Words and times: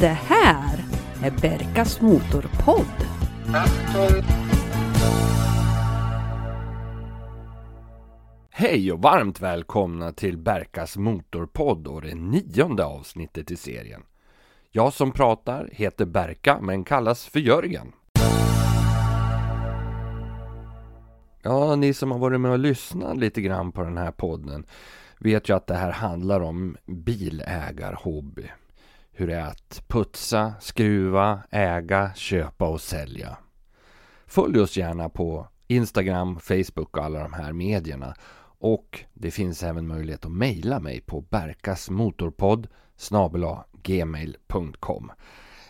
Det 0.00 0.06
här 0.06 0.84
är 1.22 1.30
Berkas 1.30 2.00
Motorpodd. 2.00 3.06
Hej 8.50 8.92
och 8.92 9.02
varmt 9.02 9.40
välkomna 9.40 10.12
till 10.12 10.38
Berkas 10.38 10.96
Motorpodd 10.96 11.86
och 11.86 12.02
det 12.02 12.14
nionde 12.14 12.84
avsnittet 12.84 13.50
i 13.50 13.56
serien. 13.56 14.02
Jag 14.70 14.92
som 14.92 15.12
pratar 15.12 15.68
heter 15.72 16.06
Berka 16.06 16.58
men 16.60 16.84
kallas 16.84 17.26
för 17.26 17.40
Jörgen. 17.40 17.92
Ja, 21.42 21.76
ni 21.76 21.94
som 21.94 22.10
har 22.10 22.18
varit 22.18 22.40
med 22.40 22.50
och 22.50 22.58
lyssnat 22.58 23.16
lite 23.16 23.40
grann 23.40 23.72
på 23.72 23.82
den 23.82 23.96
här 23.96 24.10
podden 24.10 24.66
vet 25.22 25.48
ju 25.48 25.56
att 25.56 25.66
det 25.66 25.74
här 25.74 25.90
handlar 25.90 26.40
om 26.40 26.76
bilägarhobby. 26.86 28.50
Hur 29.12 29.26
det 29.26 29.34
är 29.34 29.46
att 29.46 29.82
putsa, 29.88 30.54
skruva, 30.60 31.40
äga, 31.50 32.14
köpa 32.14 32.68
och 32.68 32.80
sälja. 32.80 33.36
Följ 34.26 34.60
oss 34.60 34.76
gärna 34.76 35.08
på 35.08 35.48
Instagram, 35.66 36.40
Facebook 36.40 36.96
och 36.96 37.04
alla 37.04 37.22
de 37.22 37.32
här 37.32 37.52
medierna. 37.52 38.14
Och 38.58 39.04
det 39.14 39.30
finns 39.30 39.62
även 39.62 39.86
möjlighet 39.86 40.24
att 40.24 40.32
mejla 40.32 40.80
mig 40.80 41.00
på 41.00 41.20
berkasmotorpodd 41.20 42.68
gmail.com 43.82 45.12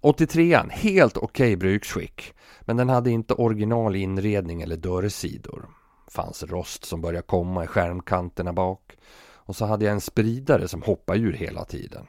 83an, 0.00 0.70
helt 0.70 1.16
okej 1.16 1.26
okay 1.26 1.56
bruksskick. 1.56 2.34
Men 2.60 2.76
den 2.76 2.88
hade 2.88 3.10
inte 3.10 3.34
original 3.34 3.96
inredning 3.96 4.62
eller 4.62 4.76
dörrsidor. 4.76 5.68
Fanns 6.08 6.42
rost 6.42 6.84
som 6.84 7.00
började 7.00 7.26
komma 7.26 7.64
i 7.64 7.66
skärmkanterna 7.66 8.52
bak. 8.52 8.96
Och 9.22 9.56
så 9.56 9.64
hade 9.64 9.84
jag 9.84 9.92
en 9.92 10.00
spridare 10.00 10.68
som 10.68 10.82
hoppade 10.82 11.18
ur 11.18 11.32
hela 11.32 11.64
tiden. 11.64 12.06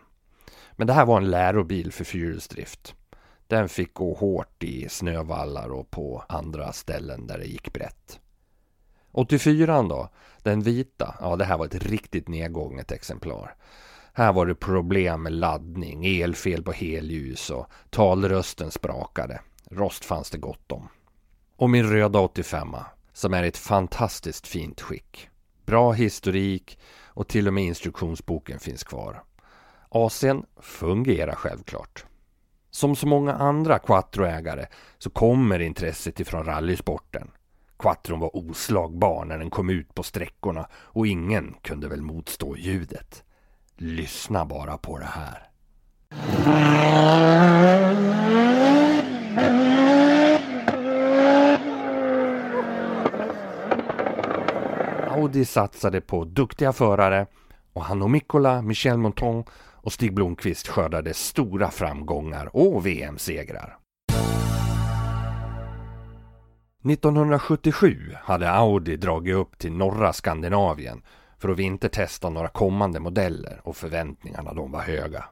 Men 0.72 0.88
det 0.88 0.94
här 0.94 1.06
var 1.06 1.18
en 1.18 1.32
lärobil 1.32 1.92
för 1.92 2.04
fyrhjulsdrift. 2.04 2.96
Den 3.48 3.70
fick 3.70 3.94
gå 3.94 4.14
hårt 4.14 4.64
i 4.64 4.90
snövallar 4.90 5.70
och 5.70 5.92
på 5.92 6.24
andra 6.30 6.74
ställen 6.74 7.28
där 7.28 7.38
det 7.38 7.46
gick 7.46 7.74
brett. 7.74 8.21
84 9.12 9.84
då, 9.84 10.10
den 10.44 10.62
vita, 10.62 11.16
ja 11.20 11.36
det 11.36 11.46
här 11.46 11.58
var 11.58 11.66
ett 11.66 11.86
riktigt 11.86 12.28
nedgånget 12.28 12.92
exemplar. 12.92 13.56
Här 14.14 14.34
var 14.34 14.46
det 14.46 14.56
problem 14.56 15.24
med 15.24 15.34
laddning, 15.34 16.22
elfel 16.22 16.64
på 16.64 16.72
helljus 16.72 17.50
och 17.50 17.68
talrösten 17.90 18.72
sprakade. 18.72 19.42
Rost 19.72 20.06
fanns 20.06 20.30
det 20.30 20.38
gott 20.38 20.72
om. 20.72 20.88
Och 21.56 21.70
min 21.70 21.90
röda 21.90 22.20
85 22.20 22.76
som 23.14 23.34
är 23.34 23.44
ett 23.44 23.58
fantastiskt 23.58 24.48
fint 24.48 24.82
skick. 24.82 25.30
Bra 25.66 25.92
historik 25.92 26.80
och 27.04 27.28
till 27.28 27.48
och 27.48 27.54
med 27.54 27.64
instruktionsboken 27.64 28.60
finns 28.60 28.84
kvar. 28.84 29.24
AC'n 29.90 30.46
fungerar 30.62 31.36
självklart. 31.36 32.06
Som 32.70 32.96
så 32.96 33.08
många 33.08 33.34
andra 33.34 33.80
Quattro-ägare 33.80 34.66
så 34.98 35.10
kommer 35.10 35.60
intresset 35.60 36.20
ifrån 36.20 36.46
rallysporten. 36.46 37.32
Quattron 37.82 38.20
var 38.20 38.36
oslagbar 38.36 39.26
när 39.26 39.38
den 39.38 39.50
kom 39.50 39.70
ut 39.70 39.96
på 39.96 40.04
sträckorna 40.04 40.68
och 40.74 41.08
ingen 41.08 41.56
kunde 41.62 41.88
väl 41.88 42.02
motstå 42.02 42.58
ljudet. 42.58 43.24
Lyssna 43.76 44.46
bara 44.46 44.78
på 44.78 44.98
det 44.98 45.06
här. 45.06 45.48
Audi 55.10 55.46
satsade 55.46 56.02
på 56.02 56.26
duktiga 56.26 56.74
förare 56.74 57.26
och 57.74 57.84
Hanno 57.84 58.08
Mikkola, 58.08 58.62
Michel 58.62 58.98
Monton 58.98 59.44
och 59.74 59.94
Stig 59.94 60.14
Blomqvist 60.14 60.68
skördade 60.68 61.14
stora 61.14 61.72
framgångar 61.72 62.56
och 62.56 62.86
VM-segrar. 62.86 63.81
1977 66.84 68.16
hade 68.24 68.52
Audi 68.52 68.98
dragit 68.98 69.36
upp 69.36 69.58
till 69.58 69.72
norra 69.72 70.14
Skandinavien 70.14 71.02
för 71.38 71.50
att 71.50 71.58
vintertesta 71.58 72.30
några 72.30 72.48
kommande 72.48 73.00
modeller 73.00 73.62
och 73.64 73.78
förväntningarna 73.78 74.54
de 74.54 74.72
var 74.72 74.82
höga. 74.82 75.26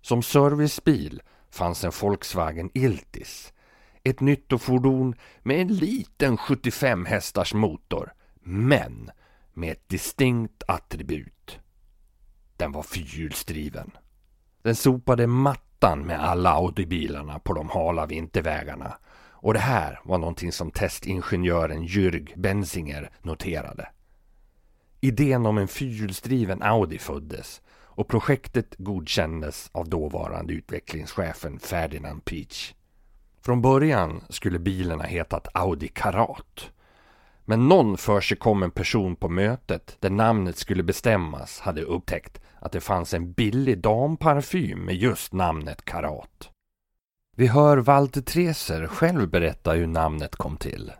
Som 0.00 0.22
servicebil 0.22 1.22
fanns 1.50 1.84
en 1.84 1.92
Volkswagen 2.00 2.70
Iltis. 2.74 3.52
Ett 4.02 4.20
nyttofordon 4.20 5.14
med 5.42 5.60
en 5.60 5.68
liten 5.68 6.36
75 6.36 7.06
hästars 7.06 7.54
motor, 7.54 8.12
men 8.40 9.10
med 9.52 9.72
ett 9.72 9.88
distinkt 9.88 10.62
attribut. 10.68 11.58
Den 12.56 12.72
var 12.72 12.82
fyrhjulsdriven. 12.82 13.90
Den 14.62 14.74
sopade 14.74 15.26
mattan 15.26 16.00
med 16.00 16.20
alla 16.20 16.50
Audi-bilarna 16.50 17.38
på 17.38 17.52
de 17.52 17.68
hala 17.68 18.06
vintervägarna 18.06 18.96
och 19.42 19.54
det 19.54 19.60
här 19.60 20.00
var 20.04 20.18
någonting 20.18 20.52
som 20.52 20.70
testingenjören 20.70 21.82
Jürg 21.82 22.32
Benzinger 22.36 23.10
noterade. 23.22 23.88
Idén 25.00 25.46
om 25.46 25.58
en 25.58 25.68
fyrhjulsdriven 25.68 26.62
Audi 26.62 26.98
föddes 26.98 27.62
och 27.94 28.08
projektet 28.08 28.74
godkändes 28.78 29.70
av 29.72 29.88
dåvarande 29.88 30.52
utvecklingschefen 30.52 31.58
Ferdinand 31.58 32.24
Peach. 32.24 32.74
Från 33.40 33.62
början 33.62 34.24
skulle 34.28 34.58
bilarna 34.58 35.04
hetat 35.04 35.48
Audi 35.54 35.88
Karat. 35.88 36.70
Men 37.44 37.68
någon 37.68 37.96
för 37.96 38.20
sig 38.20 38.36
kom 38.36 38.62
en 38.62 38.70
person 38.70 39.16
på 39.16 39.28
mötet 39.28 39.96
där 40.00 40.10
namnet 40.10 40.56
skulle 40.56 40.82
bestämmas 40.82 41.60
hade 41.60 41.82
upptäckt 41.82 42.40
att 42.60 42.72
det 42.72 42.80
fanns 42.80 43.14
en 43.14 43.32
billig 43.32 43.78
damparfym 43.78 44.78
med 44.84 44.96
just 44.96 45.32
namnet 45.32 45.84
Karat. 45.84 46.51
Vi 47.36 47.46
hör 47.46 47.76
Walter 47.76 48.20
Treser 48.20 48.86
själv 48.86 49.28
berätta 49.28 49.72
hur 49.72 49.86
namnet 49.86 50.36
kom 50.36 50.56
till. 50.56 50.92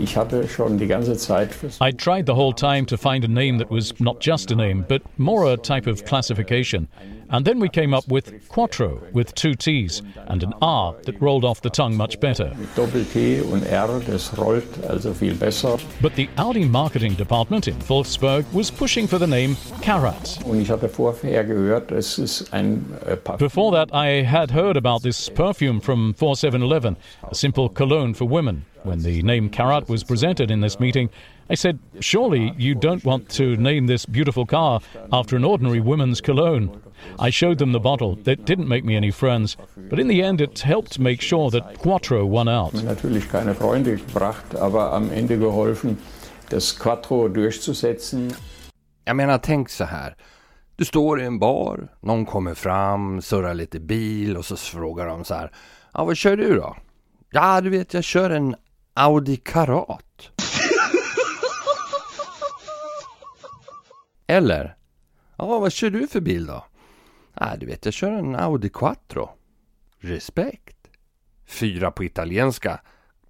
Ich 0.00 0.16
hatte 0.16 0.48
schon 0.48 0.78
die 0.78 0.86
ganze 0.86 1.16
Zeit 1.16 1.64
I 1.64 1.92
tried 1.92 2.26
the 2.26 2.32
whole 2.32 2.52
time 2.52 2.86
to 2.86 2.96
find 2.96 3.24
a 3.24 3.28
name 3.28 3.58
that 3.58 3.70
was 3.70 4.00
not 4.00 4.26
just 4.26 4.50
a 4.50 4.54
name, 4.54 4.84
but 4.88 5.02
more 5.16 5.52
a 5.52 5.56
type 5.56 5.90
of 5.90 6.04
classification. 6.04 6.88
And 7.32 7.46
then 7.46 7.58
we 7.58 7.70
came 7.70 7.94
up 7.94 8.06
with 8.08 8.46
Quattro 8.50 9.00
with 9.12 9.34
two 9.34 9.54
T's 9.54 10.02
and 10.28 10.42
an 10.42 10.52
R 10.60 10.94
that 11.04 11.18
rolled 11.20 11.46
off 11.46 11.62
the 11.62 11.70
tongue 11.70 11.96
much 11.96 12.20
better. 12.20 12.54
Doppel-T 12.76 13.40
und 13.40 13.66
R, 13.66 14.00
das 14.00 14.36
rollt 14.36 14.66
also 14.88 15.14
viel 15.14 15.34
besser. 15.34 15.78
But 16.02 16.14
the 16.14 16.28
Audi 16.36 16.66
marketing 16.66 17.14
department 17.14 17.68
in 17.68 17.76
Wolfsburg 17.88 18.44
was 18.52 18.70
pushing 18.70 19.06
for 19.06 19.18
the 19.18 19.26
name 19.26 19.56
Karat. 19.80 20.38
Und 20.44 20.60
ich 20.60 20.70
hatte 20.70 20.90
vorher 20.90 21.44
gehört, 21.44 21.90
es 21.90 22.18
ist 22.18 22.52
ein 22.52 22.84
äh, 23.06 23.16
Before 23.38 23.72
that, 23.72 23.88
I 23.94 24.22
had 24.22 24.50
heard 24.50 24.76
about 24.76 24.98
this 25.02 25.30
perfume 25.30 25.80
from 25.80 26.12
4711, 26.12 26.98
a 27.22 27.34
simple 27.34 27.70
cologne 27.70 28.12
for 28.12 28.28
women. 28.28 28.66
When 28.84 28.98
the 28.98 29.22
name 29.22 29.48
Karat 29.48 29.88
was 29.88 30.04
presented 30.04 30.50
in 30.50 30.60
this 30.60 30.78
meeting, 30.78 31.08
I 31.50 31.54
said, 31.54 31.78
Surely 32.00 32.52
you 32.56 32.74
don't 32.74 33.04
want 33.04 33.28
to 33.30 33.56
name 33.56 33.86
this 33.86 34.06
beautiful 34.06 34.46
car 34.46 34.80
after 35.12 35.36
an 35.36 35.44
ordinary 35.44 35.80
woman's 35.80 36.20
cologne. 36.20 36.70
I 37.18 37.30
showed 37.30 37.58
them 37.58 37.72
the 37.72 37.80
bottle. 37.80 38.16
That 38.24 38.44
didn't 38.44 38.68
make 38.68 38.84
me 38.84 38.96
any 38.96 39.10
friends, 39.10 39.56
but 39.90 39.98
in 39.98 40.08
the 40.08 40.22
end 40.22 40.40
it 40.40 40.60
helped 40.60 40.98
make 40.98 41.20
sure 41.20 41.50
that 41.50 41.78
Quattro 41.78 42.24
won 42.24 42.48
out. 42.48 42.74
Natürlich 42.74 43.28
keine 43.30 43.54
Freunde 43.54 43.96
gebracht, 43.96 44.54
aber 44.54 44.92
am 44.92 45.10
Ende 45.10 45.38
geholfen, 45.38 45.98
das 46.48 46.78
Quattro 46.78 47.28
durchzusetzen. 47.28 48.32
Jag 49.04 49.16
menar, 49.16 49.38
tänk 49.38 49.68
så 49.68 49.84
här. 49.84 50.16
Du 50.76 50.84
står 50.84 51.20
i 51.20 51.24
en 51.24 51.38
bar, 51.38 51.88
någon 52.00 52.26
kommer 52.26 52.54
fram, 52.54 53.22
surrar 53.22 53.54
lite 53.54 53.80
bil 53.80 54.36
och 54.36 54.44
så 54.44 54.56
frågar 54.56 55.06
de 55.06 55.24
så 55.24 55.34
här. 55.34 55.52
Ja, 55.94 56.04
vad 56.04 56.16
kör 56.16 56.36
du 56.36 56.56
då? 56.56 56.76
Ja, 57.30 57.60
du 57.60 57.70
vet, 57.70 57.94
jag 57.94 58.04
kör 58.04 58.30
en 58.30 58.56
Audi 58.94 59.36
Karat. 59.36 60.30
Eller? 64.26 64.76
Ja, 65.36 65.58
vad 65.58 65.72
kör 65.72 65.90
du 65.90 66.06
för 66.06 66.20
bil 66.20 66.46
då? 66.46 66.64
Ja, 67.34 67.56
du 67.56 67.66
vet, 67.66 67.84
jag 67.84 67.94
kör 67.94 68.12
en 68.12 68.36
Audi 68.36 68.68
Quattro. 68.68 69.30
Respekt. 69.98 70.76
Fyra 71.46 71.90
på 71.90 72.04
italienska. 72.04 72.80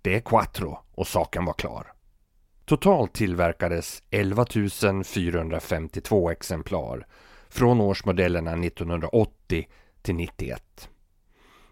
Det 0.02 0.16
är 0.16 0.20
Quattro 0.20 0.78
och 0.94 1.06
saken 1.06 1.44
var 1.44 1.52
klar. 1.52 1.92
Totalt 2.64 3.12
tillverkades 3.12 4.02
11 4.10 4.46
452 5.04 6.30
exemplar 6.30 7.06
från 7.48 7.80
årsmodellerna 7.80 8.52
1980 8.52 9.68
till 10.02 10.14
91. 10.14 10.88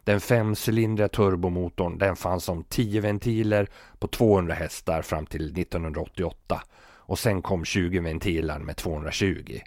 Den 0.04 0.20
femcylindriga 0.20 1.08
turbomotorn 1.08 1.98
den 1.98 2.16
fanns 2.16 2.44
som 2.44 2.64
10 2.64 3.00
ventiler 3.00 3.68
på 3.98 4.08
200 4.08 4.54
hästar 4.54 5.02
fram 5.02 5.26
till 5.26 5.58
1988 5.58 6.62
och 7.10 7.18
sen 7.18 7.42
kom 7.42 7.64
20 7.64 8.00
ventiler 8.00 8.58
med 8.58 8.76
220. 8.76 9.60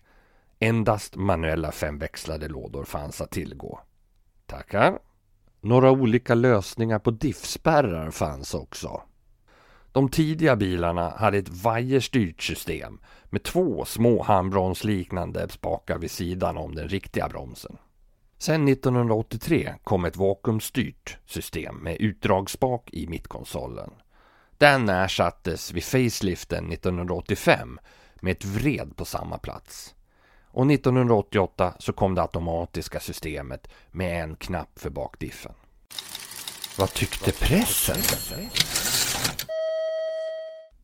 Endast 0.59 1.15
manuella 1.15 1.71
femväxlade 1.71 2.47
lådor 2.47 2.83
fanns 2.83 3.21
att 3.21 3.31
tillgå. 3.31 3.79
Tackar. 4.45 4.99
Några 5.61 5.91
olika 5.91 6.35
lösningar 6.35 6.99
på 6.99 7.11
diffspärrar 7.11 8.11
fanns 8.11 8.53
också. 8.53 9.01
De 9.91 10.09
tidiga 10.09 10.55
bilarna 10.55 11.09
hade 11.09 11.37
ett 11.37 11.49
vajerstyrt 11.49 12.41
system 12.41 12.99
med 13.25 13.43
två 13.43 13.85
små 13.85 14.23
handbromsliknande 14.23 15.49
spakar 15.49 15.97
vid 15.97 16.11
sidan 16.11 16.57
om 16.57 16.75
den 16.75 16.87
riktiga 16.87 17.29
bromsen. 17.29 17.77
Sen 18.37 18.67
1983 18.67 19.73
kom 19.83 20.05
ett 20.05 20.17
vakuumstyrt 20.17 21.17
system 21.25 21.75
med 21.75 21.97
utdragspak 21.99 22.89
i 22.93 23.07
mittkonsolen. 23.07 23.89
Den 24.63 24.89
ersattes 24.89 25.71
vid 25.71 25.83
faceliften 25.83 26.71
1985 26.71 27.79
med 28.21 28.31
ett 28.31 28.45
vred 28.45 28.95
på 28.95 29.05
samma 29.05 29.37
plats. 29.37 29.95
Och 30.47 30.71
1988 30.71 31.73
så 31.79 31.93
kom 31.93 32.15
det 32.15 32.21
automatiska 32.21 32.99
systemet 32.99 33.67
med 33.91 34.23
en 34.23 34.35
knapp 34.35 34.79
för 34.79 34.89
bakdiffen. 34.89 35.51
Vad 36.77 36.93
tyckte 36.93 37.31
pressen? 37.31 37.95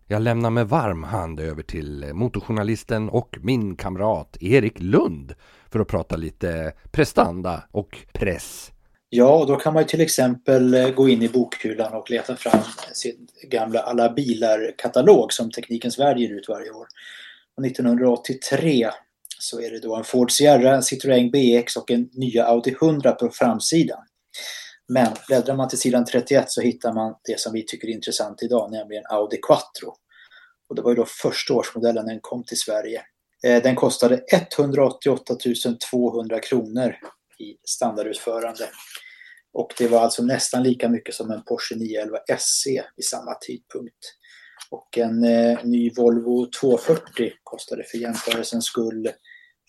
Jag 0.08 0.22
lämnar 0.22 0.50
med 0.50 0.70
varm 0.70 1.04
hand 1.04 1.40
över 1.40 1.64
till 1.64 2.12
motorjournalisten 2.14 3.10
och 3.10 3.38
min 3.42 3.76
kamrat 3.76 4.38
Erik 4.42 4.80
Lund 4.80 5.34
för 5.70 5.80
att 5.80 5.88
prata 5.88 6.16
lite 6.16 6.74
prestanda 6.92 7.64
och 7.72 7.98
press. 8.14 8.72
Ja, 9.11 9.39
och 9.39 9.47
då 9.47 9.56
kan 9.56 9.73
man 9.73 9.83
ju 9.83 9.88
till 9.88 10.01
exempel 10.01 10.73
eh, 10.73 10.89
gå 10.89 11.09
in 11.09 11.21
i 11.21 11.29
bokhyllan 11.29 11.94
och 11.94 12.09
leta 12.09 12.35
fram 12.35 12.63
sin 12.94 13.27
gamla 13.44 13.79
Alla 13.79 14.13
bilar-katalog 14.13 15.33
som 15.33 15.51
Teknikens 15.51 16.00
Värld 16.00 16.17
ger 16.17 16.29
ut 16.29 16.50
varje 16.50 16.71
år. 16.71 16.88
Och 17.57 17.65
1983 17.65 18.89
så 19.39 19.61
är 19.61 19.71
det 19.71 19.79
då 19.79 19.95
en 19.95 20.03
Ford 20.03 20.31
Sierra, 20.31 20.75
en 20.75 20.81
Citroën 20.81 21.31
BX 21.31 21.75
och 21.75 21.91
en 21.91 22.09
nya 22.13 22.45
Audi 22.45 22.75
100 22.81 23.11
på 23.11 23.29
framsidan. 23.29 24.00
Men 24.88 25.07
bläddrar 25.27 25.56
man 25.56 25.69
till 25.69 25.79
sidan 25.79 26.06
31 26.06 26.51
så 26.51 26.61
hittar 26.61 26.94
man 26.94 27.15
det 27.23 27.39
som 27.39 27.53
vi 27.53 27.65
tycker 27.65 27.88
är 27.88 27.91
intressant 27.91 28.44
idag, 28.44 28.71
nämligen 28.71 29.03
Audi 29.09 29.38
Quattro. 29.38 29.95
Och 30.69 30.75
det 30.75 30.81
var 30.81 30.91
ju 30.91 30.95
då 30.95 31.06
första 31.06 31.53
årsmodellen 31.53 32.06
den 32.06 32.19
kom 32.21 32.44
till 32.44 32.59
Sverige. 32.59 33.01
Eh, 33.44 33.63
den 33.63 33.75
kostade 33.75 34.21
188 34.31 35.35
200 35.91 36.39
kronor 36.39 36.95
i 37.39 37.57
standardutförande. 37.68 38.69
Och 39.53 39.74
det 39.77 39.88
var 39.88 40.00
alltså 40.00 40.24
nästan 40.24 40.63
lika 40.63 40.89
mycket 40.89 41.15
som 41.15 41.31
en 41.31 41.44
Porsche 41.44 41.75
911 41.75 42.18
SC 42.38 42.65
vid 42.95 43.06
samma 43.06 43.36
tidpunkt. 43.36 44.15
Och 44.71 44.97
en 44.97 45.24
eh, 45.24 45.63
ny 45.63 45.89
Volvo 45.89 46.45
240 46.59 47.31
kostade 47.44 47.83
för 47.83 47.97
jämförelsens 47.97 48.65
skull 48.65 49.09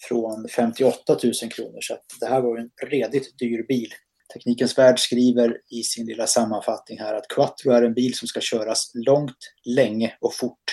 från 0.09 0.49
58 0.49 1.19
000 1.23 1.33
kronor. 1.51 1.79
Så 1.81 1.99
det 2.21 2.27
här 2.27 2.41
var 2.41 2.59
en 2.59 2.71
redigt 2.89 3.39
dyr 3.39 3.67
bil. 3.69 3.91
Teknikens 4.33 4.79
Värld 4.79 4.99
skriver 4.99 5.59
i 5.71 5.83
sin 5.83 6.07
lilla 6.07 6.27
sammanfattning 6.27 6.99
här 6.99 7.15
att 7.15 7.29
Quattro 7.29 7.73
är 7.73 7.83
en 7.83 7.95
bil 7.95 8.15
som 8.15 8.29
ska 8.29 8.41
köras 8.41 8.91
långt, 8.95 9.39
länge 9.77 10.17
och 10.21 10.35
fort. 10.35 10.65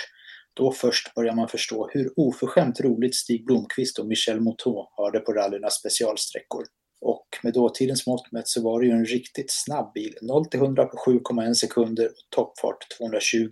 Då 0.54 0.72
först 0.72 1.14
börjar 1.14 1.34
man 1.34 1.48
förstå 1.48 1.90
hur 1.92 2.12
oförskämt 2.16 2.80
roligt 2.80 3.14
Stig 3.14 3.46
Blomqvist 3.46 3.98
och 3.98 4.06
Michel 4.06 4.40
Mouton 4.40 4.86
har 4.90 5.12
det 5.12 5.20
på 5.20 5.32
rallynas 5.32 5.74
specialsträckor. 5.74 6.64
Och 7.00 7.26
med 7.42 7.52
dåtidens 7.52 8.06
mått 8.06 8.32
mätt 8.32 8.48
så 8.48 8.62
var 8.62 8.80
det 8.80 8.86
ju 8.86 8.92
en 8.92 9.04
riktigt 9.04 9.50
snabb 9.50 9.92
bil. 9.92 10.14
0 10.22 10.46
till 10.46 10.60
100 10.60 10.84
på 10.84 10.96
7,1 10.96 11.54
sekunder 11.54 12.06
och 12.06 12.30
toppfart 12.30 12.98
220 12.98 13.48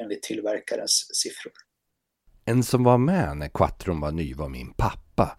enligt 0.00 0.22
tillverkarens 0.22 1.10
siffror. 1.12 1.52
En 2.44 2.62
som 2.62 2.84
var 2.84 2.98
med 2.98 3.36
när 3.36 3.48
Quattron 3.48 4.00
var 4.00 4.12
ny 4.12 4.34
var 4.34 4.48
min 4.48 4.72
pappa. 4.72 5.38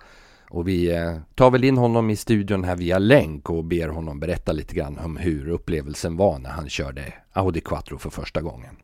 Och 0.49 0.67
vi 0.67 0.95
eh, 0.95 1.17
tar 1.35 1.51
väl 1.51 1.63
in 1.63 1.77
honom 1.77 2.09
i 2.09 2.15
studion 2.15 2.63
här 2.63 2.75
via 2.75 2.99
länk 2.99 3.49
och 3.49 3.65
ber 3.65 3.87
honom 3.87 4.19
berätta 4.19 4.51
lite 4.51 4.75
grann 4.75 4.99
om 4.99 5.17
hur 5.17 5.49
upplevelsen 5.49 6.17
var 6.17 6.39
när 6.39 6.49
han 6.49 6.69
körde 6.69 7.13
Audi 7.33 7.61
Quattro 7.61 7.97
för 7.97 8.09
första 8.09 8.41
gången. 8.41 8.75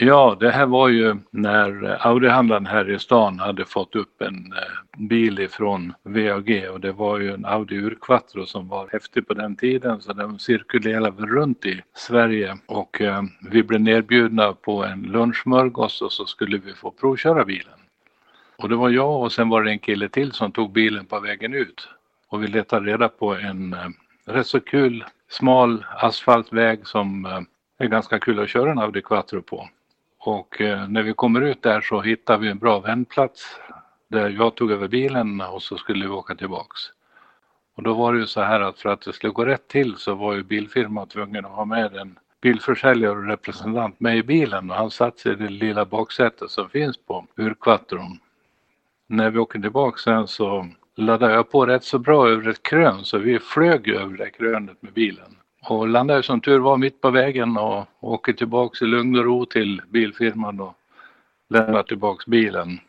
Ja, 0.00 0.36
det 0.40 0.50
här 0.50 0.66
var 0.66 0.88
ju 0.88 1.16
när 1.30 1.84
eh, 1.84 2.06
Audi-handlaren 2.06 2.66
här 2.66 2.90
i 2.90 2.98
stan 2.98 3.38
hade 3.38 3.64
fått 3.64 3.96
upp 3.96 4.22
en 4.22 4.52
eh, 4.52 5.06
bil 5.08 5.38
ifrån 5.38 5.92
VAG 6.02 6.68
och 6.72 6.80
det 6.80 6.92
var 6.92 7.18
ju 7.18 7.34
en 7.34 7.44
Audi 7.44 7.76
Urquattro 7.76 8.46
som 8.46 8.68
var 8.68 8.88
häftig 8.92 9.28
på 9.28 9.34
den 9.34 9.56
tiden 9.56 10.00
så 10.00 10.12
den 10.12 10.38
cirkulerade 10.38 11.26
runt 11.26 11.66
i 11.66 11.82
Sverige 11.94 12.58
och 12.66 13.00
eh, 13.00 13.22
vi 13.50 13.62
blev 13.62 13.80
nerbjudna 13.80 14.52
på 14.52 14.84
en 14.84 15.02
lunchmörgås 15.02 16.02
och 16.02 16.12
så 16.12 16.26
skulle 16.26 16.58
vi 16.58 16.74
få 16.74 16.90
provköra 16.90 17.44
bilen. 17.44 17.78
Och 18.56 18.68
det 18.68 18.76
var 18.76 18.90
jag 18.90 19.22
och 19.22 19.32
sen 19.32 19.48
var 19.48 19.62
det 19.62 19.70
en 19.70 19.78
kille 19.78 20.08
till 20.08 20.32
som 20.32 20.52
tog 20.52 20.72
bilen 20.72 21.06
på 21.06 21.20
vägen 21.20 21.54
ut 21.54 21.88
och 22.28 22.42
vi 22.42 22.46
letade 22.46 22.92
reda 22.92 23.08
på 23.08 23.34
en 23.34 23.72
eh, 23.72 23.88
rätt 24.26 24.46
så 24.46 24.60
kul 24.60 25.04
smal 25.28 25.84
asfaltväg 25.96 26.86
som 26.86 27.26
eh, 27.26 27.40
är 27.78 27.88
ganska 27.88 28.18
kul 28.18 28.40
att 28.40 28.48
köra 28.48 28.70
en 28.70 28.78
Audi 28.78 29.02
Quattro 29.02 29.42
på. 29.42 29.68
Och 30.28 30.60
eh, 30.60 30.88
när 30.88 31.02
vi 31.02 31.12
kommer 31.12 31.40
ut 31.40 31.62
där 31.62 31.80
så 31.80 32.00
hittar 32.00 32.38
vi 32.38 32.48
en 32.48 32.58
bra 32.58 32.80
vändplats 32.80 33.56
där 34.08 34.30
jag 34.30 34.54
tog 34.54 34.70
över 34.70 34.88
bilen 34.88 35.40
och 35.40 35.62
så 35.62 35.76
skulle 35.76 36.06
vi 36.06 36.12
åka 36.12 36.34
tillbaks. 36.34 36.80
Och 37.76 37.82
då 37.82 37.94
var 37.94 38.12
det 38.12 38.18
ju 38.18 38.26
så 38.26 38.40
här 38.40 38.60
att 38.60 38.78
för 38.78 38.88
att 38.88 39.00
det 39.00 39.12
skulle 39.12 39.32
gå 39.32 39.44
rätt 39.44 39.68
till 39.68 39.96
så 39.96 40.14
var 40.14 40.34
ju 40.34 40.42
bilfirman 40.42 41.08
tvungen 41.08 41.44
att 41.44 41.50
ha 41.50 41.64
med 41.64 41.96
en 41.96 42.18
bilförsäljare 42.40 43.10
och 43.10 43.26
representant 43.26 44.00
med 44.00 44.16
i 44.16 44.22
bilen 44.22 44.70
och 44.70 44.76
han 44.76 44.90
satt 44.90 45.18
sig 45.18 45.32
i 45.32 45.34
det 45.34 45.48
lilla 45.48 45.84
baksätet 45.84 46.50
som 46.50 46.68
finns 46.68 46.96
på 46.96 47.26
urkvattron. 47.36 48.18
När 49.06 49.30
vi 49.30 49.38
åker 49.38 49.58
tillbaks 49.58 50.02
sen 50.02 50.28
så 50.28 50.68
laddade 50.96 51.34
jag 51.34 51.50
på 51.50 51.66
rätt 51.66 51.84
så 51.84 51.98
bra 51.98 52.28
över 52.28 52.48
ett 52.48 52.62
krön 52.62 53.04
så 53.04 53.18
vi 53.18 53.38
flög 53.38 53.88
över 53.88 54.16
det 54.16 54.30
krönet 54.30 54.82
med 54.82 54.92
bilen 54.92 55.36
och 55.62 55.88
landade 55.88 56.22
som 56.22 56.40
tur 56.40 56.58
var 56.58 56.76
mitt 56.76 57.00
på 57.00 57.10
vägen 57.10 57.56
och 57.56 57.86
åker 58.00 58.32
tillbaks 58.32 58.82
i 58.82 58.84
lugn 58.84 59.18
och 59.18 59.24
ro 59.24 59.46
till 59.46 59.82
bilfirman 59.88 60.60
och 60.60 60.74
lämnar 61.48 61.82
tillbaks 61.82 62.26
bilen. 62.26 62.80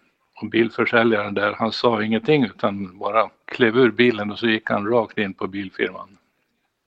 Och 0.42 0.50
bilförsäljaren 0.50 1.34
där, 1.34 1.54
han 1.54 1.72
sa 1.72 2.04
ingenting 2.04 2.44
utan 2.44 2.98
bara 2.98 3.30
klev 3.46 3.78
ur 3.78 3.92
bilen 3.92 4.32
och 4.32 4.40
så 4.40 4.48
gick 4.48 4.70
han 4.70 4.88
rakt 4.88 5.18
in 5.18 5.34
på 5.34 5.48
bilfirman. 5.48 6.18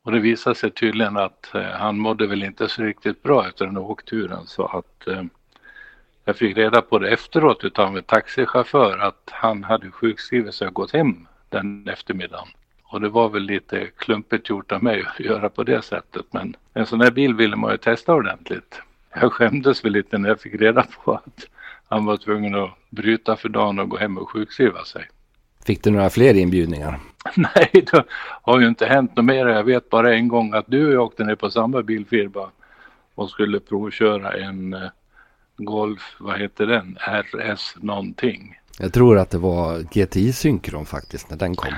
Och 0.04 0.12
det 0.12 0.20
visade 0.20 0.56
sig 0.56 0.70
tydligen 0.70 1.16
att 1.16 1.54
eh, 1.54 1.62
han 1.62 1.98
mådde 1.98 2.26
väl 2.26 2.42
inte 2.42 2.68
så 2.68 2.82
riktigt 2.82 3.22
bra 3.22 3.46
efter 3.46 3.66
den 3.66 3.76
åkturen 3.76 4.46
så 4.46 4.66
att 4.66 5.08
eh, 5.08 5.22
jag 6.24 6.36
fick 6.36 6.56
reda 6.56 6.82
på 6.82 6.98
det 6.98 7.10
efteråt 7.10 7.64
utav 7.64 7.96
en 7.96 8.02
taxichaufför 8.02 8.98
att 8.98 9.30
han 9.30 9.64
hade 9.64 9.90
sjukskrivit 9.90 10.54
sig 10.54 10.68
och 10.68 10.74
gått 10.74 10.92
hem 10.92 11.26
den 11.48 11.88
eftermiddagen. 11.88 12.48
Och 12.92 13.00
det 13.00 13.08
var 13.08 13.28
väl 13.28 13.42
lite 13.42 13.86
klumpigt 13.96 14.48
gjort 14.48 14.72
av 14.72 14.82
mig 14.82 15.04
att 15.06 15.20
göra 15.20 15.48
på 15.48 15.64
det 15.64 15.84
sättet. 15.84 16.26
Men 16.30 16.56
en 16.74 16.86
sån 16.86 17.00
här 17.00 17.10
bil 17.10 17.34
ville 17.34 17.56
man 17.56 17.70
ju 17.70 17.76
testa 17.76 18.14
ordentligt. 18.14 18.80
Jag 19.20 19.32
skämdes 19.32 19.84
väl 19.84 19.92
lite 19.92 20.18
när 20.18 20.28
jag 20.28 20.40
fick 20.40 20.54
reda 20.54 20.86
på 21.04 21.12
att 21.12 21.46
han 21.88 22.04
var 22.04 22.16
tvungen 22.16 22.54
att 22.54 22.70
bryta 22.90 23.36
för 23.36 23.48
dagen 23.48 23.78
och 23.78 23.88
gå 23.88 23.96
hem 23.96 24.18
och 24.18 24.30
sjukskriva 24.30 24.84
sig. 24.84 25.08
Fick 25.64 25.84
du 25.84 25.90
några 25.90 26.10
fler 26.10 26.34
inbjudningar? 26.34 27.00
Nej, 27.36 27.70
det 27.72 28.04
har 28.42 28.60
ju 28.60 28.68
inte 28.68 28.86
hänt 28.86 29.16
något 29.16 29.24
mer. 29.24 29.46
Jag 29.46 29.64
vet 29.64 29.90
bara 29.90 30.14
en 30.14 30.28
gång 30.28 30.54
att 30.54 30.66
du 30.68 30.86
och 30.86 30.92
jag 30.92 31.02
åkte 31.02 31.24
ner 31.24 31.34
på 31.34 31.50
samma 31.50 31.82
bilfirma 31.82 32.50
och 33.14 33.30
skulle 33.30 33.60
provköra 33.60 34.32
en 34.32 34.74
eh, 34.74 34.88
Golf, 35.56 36.16
vad 36.20 36.38
heter 36.38 36.66
den, 36.66 36.98
RS 37.00 37.74
någonting. 37.80 38.58
Jag 38.78 38.92
tror 38.92 39.18
att 39.18 39.30
det 39.30 39.38
var 39.38 39.78
GTI 39.78 40.32
Synkron 40.32 40.86
faktiskt 40.86 41.30
när 41.30 41.36
den 41.36 41.54
kom. 41.54 41.74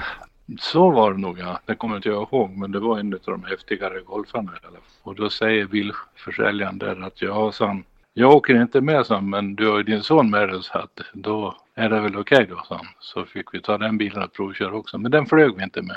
Så 0.59 0.91
var 0.91 1.13
det 1.13 1.21
nog 1.21 1.39
ja, 1.39 1.61
det 1.67 1.75
kommer 1.75 1.97
inte 1.97 2.09
jag 2.09 2.23
ihåg 2.23 2.51
men 2.51 2.73
det 2.73 2.81
var 2.81 2.99
en 2.99 3.15
av 3.15 3.21
de 3.25 3.45
häftigare 3.45 4.01
golfarna 4.01 4.53
i 4.53 4.67
alla 4.67 4.77
fall. 4.77 4.81
Och 5.03 5.15
då 5.15 5.31
säger 5.31 5.67
bilförsäljaren 5.67 6.79
där 6.79 7.07
att 7.07 7.23
ja, 7.23 7.53
sa 7.53 7.77
jag 8.15 8.33
åker 8.35 8.63
inte 8.63 8.81
med 8.81 9.07
sa 9.07 9.21
men 9.21 9.55
du 9.55 9.69
har 9.71 9.77
ju 9.77 9.83
din 9.83 10.03
son 10.03 10.31
med 10.31 10.49
dig 10.49 10.63
så 10.63 10.79
att 10.79 11.01
då 11.13 11.57
är 11.75 11.89
det 11.89 12.01
väl 12.01 12.17
okej 12.17 12.43
okay 12.43 12.55
då 12.55 12.63
sa 12.69 12.81
Så 13.01 13.25
fick 13.25 13.55
vi 13.55 13.61
ta 13.61 13.79
den 13.79 13.99
bilen 13.99 14.23
och 14.23 14.33
provköra 14.33 14.75
också 14.75 14.99
men 14.99 15.11
den 15.11 15.27
flög 15.27 15.57
vi 15.57 15.63
inte 15.63 15.83
med. 15.83 15.97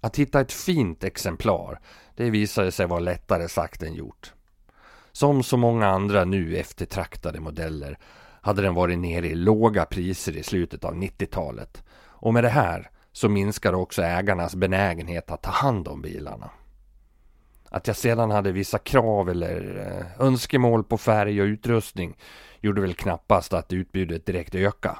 Att 0.00 0.16
hitta 0.16 0.40
ett 0.40 0.52
fint 0.52 1.04
exemplar, 1.04 1.78
det 2.16 2.30
visade 2.30 2.72
sig 2.72 2.86
vara 2.86 3.00
lättare 3.00 3.48
sagt 3.48 3.82
än 3.82 3.94
gjort. 3.94 4.32
Som 5.12 5.42
så 5.42 5.56
många 5.56 5.86
andra 5.86 6.24
nu 6.24 6.56
eftertraktade 6.56 7.40
modeller 7.40 7.98
hade 8.40 8.62
den 8.62 8.74
varit 8.74 8.98
nere 8.98 9.26
i 9.26 9.34
låga 9.34 9.84
priser 9.84 10.36
i 10.36 10.42
slutet 10.42 10.84
av 10.84 10.94
90-talet. 10.94 11.82
Och 12.06 12.34
med 12.34 12.44
det 12.44 12.48
här 12.48 12.90
så 13.12 13.28
minskar 13.28 13.72
också 13.72 14.02
ägarnas 14.02 14.54
benägenhet 14.54 15.30
att 15.30 15.42
ta 15.42 15.50
hand 15.50 15.88
om 15.88 16.02
bilarna. 16.02 16.50
Att 17.70 17.86
jag 17.86 17.96
sedan 17.96 18.30
hade 18.30 18.52
vissa 18.52 18.78
krav 18.78 19.30
eller 19.30 19.86
eh, 19.86 20.26
önskemål 20.26 20.84
på 20.84 20.98
färg 20.98 21.42
och 21.42 21.46
utrustning 21.46 22.16
gjorde 22.60 22.80
väl 22.80 22.94
knappast 22.94 23.52
att 23.52 23.72
utbudet 23.72 24.26
direkt 24.26 24.54
ökade. 24.54 24.96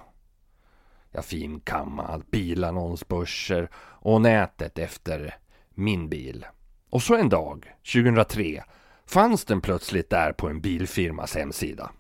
Jag 1.11 1.25
finkammade 1.25 2.25
bilannonsbörser 2.31 3.69
och 3.77 4.21
nätet 4.21 4.79
efter 4.79 5.37
min 5.75 6.09
bil. 6.09 6.47
Och 6.91 7.03
så 7.03 7.17
en 7.17 7.29
dag, 7.29 7.73
2003, 7.93 8.65
fanns 9.07 9.45
den 9.45 9.61
plötsligt 9.61 10.11
där 10.11 10.33
på 10.33 10.49
en 10.49 10.61
bilfirmas 10.61 11.35
hemsida. 11.35 11.91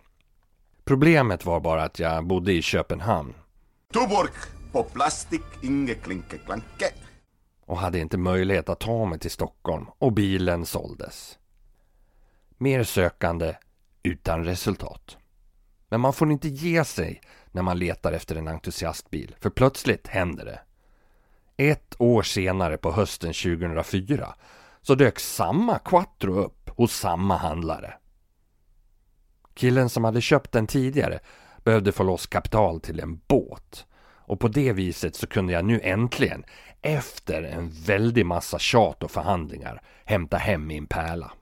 Problemet 0.88 1.45
var 1.45 1.61
bara 1.61 1.83
att 1.83 1.99
jag 1.99 2.26
bodde 2.26 2.52
i 2.52 2.62
Köpenhamn. 2.62 3.35
Tuborg 3.92 4.30
på 4.73 4.83
plastik, 4.83 5.42
inge 5.62 5.95
klinke 5.95 6.38
klanke. 6.38 6.92
Och 7.66 7.78
hade 7.78 7.99
inte 7.99 8.18
möjlighet 8.18 8.68
att 8.68 8.80
ta 8.80 9.04
mig 9.04 9.18
till 9.18 9.30
Stockholm 9.30 9.87
och 9.99 10.12
bilen 10.12 10.66
såldes. 10.66 11.38
Mer 12.59 12.85
sökande 12.85 13.54
utan 14.02 14.45
resultat. 14.45 15.16
Men 15.88 16.00
man 16.00 16.12
får 16.12 16.33
inte 16.33 16.49
ge 16.49 16.85
sig 16.85 17.21
när 17.52 17.62
man 17.62 17.78
letar 17.78 18.12
efter 18.12 18.37
en 18.37 18.49
entusiastbil, 18.49 19.35
för 19.40 19.50
plötsligt 19.50 20.07
händer 20.07 20.45
det. 20.45 20.61
Ett 21.71 21.95
år 21.99 22.23
senare 22.23 22.76
på 22.76 22.92
hösten 22.92 23.33
2004 23.33 24.35
så 24.83 24.95
dök 24.95 25.18
samma 25.18 25.78
Quattro 25.78 26.35
upp 26.35 26.71
hos 26.76 26.92
samma 26.92 27.37
handlare. 27.37 27.95
Killen 29.58 29.88
som 29.88 30.04
hade 30.04 30.20
köpt 30.20 30.52
den 30.52 30.66
tidigare 30.66 31.18
behövde 31.64 31.92
få 31.92 32.02
loss 32.02 32.26
kapital 32.26 32.80
till 32.80 33.00
en 33.00 33.20
båt 33.26 33.86
och 34.28 34.40
på 34.40 34.48
det 34.48 34.72
viset 34.72 35.16
så 35.16 35.26
kunde 35.26 35.52
jag 35.52 35.64
nu 35.64 35.80
äntligen, 35.82 36.44
efter 36.82 37.42
en 37.42 37.70
väldig 37.70 38.26
massa 38.26 38.58
tjat 38.58 39.02
och 39.02 39.10
förhandlingar, 39.10 39.82
hämta 40.04 40.36
hem 40.36 40.66
min 40.66 40.86
pärla. 40.86 41.32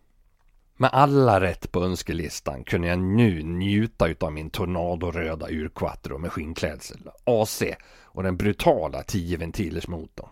Med 0.77 0.91
alla 0.93 1.41
rätt 1.41 1.73
på 1.73 1.85
önskelistan 1.85 2.65
kunde 2.65 2.89
jag 2.89 2.99
nu 2.99 3.43
njuta 3.43 4.09
utav 4.09 4.33
min 4.33 4.51
tornadoröda 4.51 5.49
urquattro 5.51 6.19
med 6.19 6.33
skinnklädsel, 6.33 7.11
AC 7.25 7.63
och 8.03 8.23
den 8.23 8.37
brutala 8.37 9.03
10 9.03 9.37
ventilers 9.37 9.89
motorn. 9.89 10.29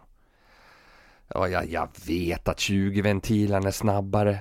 Ja, 1.28 1.48
jag, 1.48 1.70
jag 1.70 1.88
vet 2.06 2.48
att 2.48 2.60
20 2.60 3.02
ventilen 3.02 3.66
är 3.66 3.70
snabbare, 3.70 4.38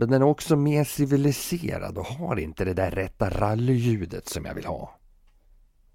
men 0.00 0.10
den 0.10 0.22
är 0.22 0.26
också 0.26 0.56
mer 0.56 0.84
civiliserad 0.84 1.98
och 1.98 2.06
har 2.06 2.38
inte 2.38 2.64
det 2.64 2.74
där 2.74 2.90
rätta 2.90 3.30
rallyljudet 3.30 4.28
som 4.28 4.44
jag 4.44 4.54
vill 4.54 4.66
ha. 4.66 4.98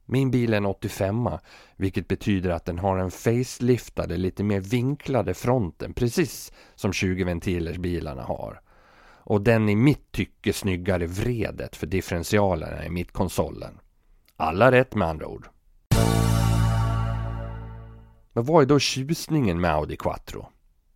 Min 0.06 0.32
bil 0.32 0.54
är 0.54 0.58
en 0.58 0.66
85 0.66 1.30
vilket 1.76 2.08
betyder 2.08 2.50
att 2.50 2.66
den 2.66 2.80
har 2.80 2.98
en 2.98 3.12
faceliftade, 3.12 4.18
lite 4.18 4.44
mer 4.44 4.60
vinklade 4.60 5.34
fronten, 5.34 5.94
precis 5.94 6.54
som 6.76 6.94
20 6.94 7.24
ventilers 7.24 7.78
bilarna 7.78 8.24
har. 8.24 8.62
Och 9.26 9.42
den 9.42 9.70
i 9.70 9.76
mitt 9.76 10.12
tycke 10.12 10.54
snyggare 10.54 11.08
vredet 11.08 11.76
för 11.76 11.88
differentialerna 11.88 12.86
i 12.86 12.90
mittkonsolen. 12.90 13.80
Alla 14.38 14.72
rätt 14.72 14.96
med 14.96 15.08
andra 15.08 15.28
ord. 15.28 15.48
Men 18.34 18.46
vad 18.46 18.64
är 18.64 18.68
då 18.68 18.80
tjusningen 18.80 19.62
med 19.62 19.74
Audi 19.74 19.96
Quattro? 19.96 20.48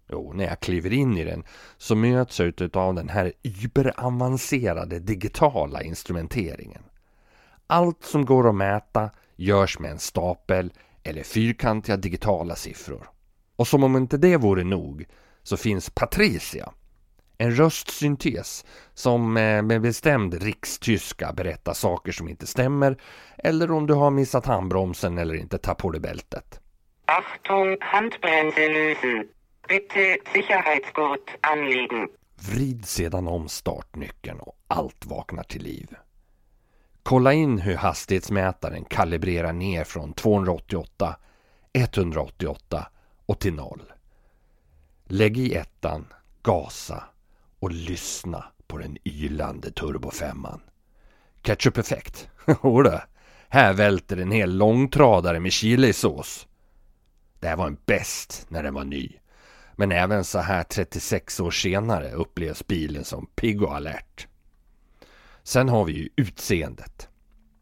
Jo, 0.09 0.33
när 0.33 0.45
jag 0.45 0.59
kliver 0.59 0.93
in 0.93 1.17
i 1.17 1.23
den 1.23 1.43
så 1.77 1.95
möts 1.95 2.39
jag 2.39 2.77
av 2.77 2.95
den 2.95 3.09
här 3.09 3.33
überavancerade 3.43 4.99
digitala 4.99 5.81
instrumenteringen. 5.81 6.83
Allt 7.67 8.03
som 8.03 8.25
går 8.25 8.49
att 8.49 8.55
mäta 8.55 9.09
görs 9.35 9.79
med 9.79 9.91
en 9.91 9.99
stapel 9.99 10.73
eller 11.03 11.23
fyrkantiga 11.23 11.97
digitala 11.97 12.55
siffror. 12.55 13.09
Och 13.55 13.67
som 13.67 13.83
om 13.83 13.95
inte 13.95 14.17
det 14.17 14.37
vore 14.37 14.63
nog 14.63 15.05
så 15.43 15.57
finns 15.57 15.89
Patricia, 15.89 16.73
en 17.37 17.51
röstsyntes 17.51 18.65
som 18.93 19.37
eh, 19.37 19.61
med 19.61 19.81
bestämd 19.81 20.33
rikstyska 20.33 21.33
berättar 21.33 21.73
saker 21.73 22.11
som 22.11 22.29
inte 22.29 22.47
stämmer 22.47 22.97
eller 23.37 23.71
om 23.71 23.87
du 23.87 23.93
har 23.93 24.11
missat 24.11 24.45
handbromsen 24.45 25.17
eller 25.17 25.35
inte 25.35 25.57
tar 25.57 25.73
på 25.73 25.89
dig 25.89 26.01
bältet. 26.01 26.59
Achtung, 27.05 27.77
handbremsen 27.79 28.73
lösen. 28.73 29.27
Bitte 29.67 30.17
Sicherheitsgurt 30.33 31.37
anlegen. 31.41 32.09
Vrid 32.35 32.85
sedan 32.85 33.27
om 33.27 33.49
startnyckeln 33.49 34.39
och 34.39 34.57
allt 34.67 35.05
vaknar 35.05 35.43
till 35.43 35.63
liv. 35.63 35.95
Kolla 37.03 37.33
in 37.33 37.59
hur 37.59 37.75
hastighetsmätaren 37.75 38.85
kalibrerar 38.85 39.53
ner 39.53 39.83
från 39.83 40.13
288, 40.13 41.15
188 41.73 42.87
och 43.25 43.39
till 43.39 43.53
noll. 43.53 43.93
Lägg 45.05 45.37
i 45.37 45.53
ettan, 45.55 46.13
gasa 46.43 47.03
och 47.59 47.71
lyssna 47.71 48.45
på 48.67 48.77
den 48.77 48.97
ylande 49.05 49.71
turbofemman. 49.71 50.61
Ketchup-effekt? 51.41 52.29
Jodå, 52.63 53.01
här 53.49 53.73
välter 53.73 54.17
en 54.17 54.31
hel 54.31 54.57
långtradare 54.57 55.39
med 55.39 55.51
chilisås. 55.51 56.47
Det 57.39 57.47
här 57.47 57.55
var 57.55 57.67
en 57.67 57.77
bäst 57.85 58.45
när 58.49 58.63
den 58.63 58.73
var 58.73 58.83
ny. 58.83 59.11
Men 59.79 59.91
även 59.91 60.23
så 60.23 60.39
här 60.39 60.63
36 60.63 61.39
år 61.39 61.51
senare 61.51 62.11
upplevs 62.11 62.67
bilen 62.67 63.03
som 63.05 63.27
pigg 63.35 63.63
och 63.63 63.75
alert. 63.75 64.27
Sen 65.43 65.69
har 65.69 65.85
vi 65.85 65.93
ju 65.93 66.09
utseendet. 66.15 67.09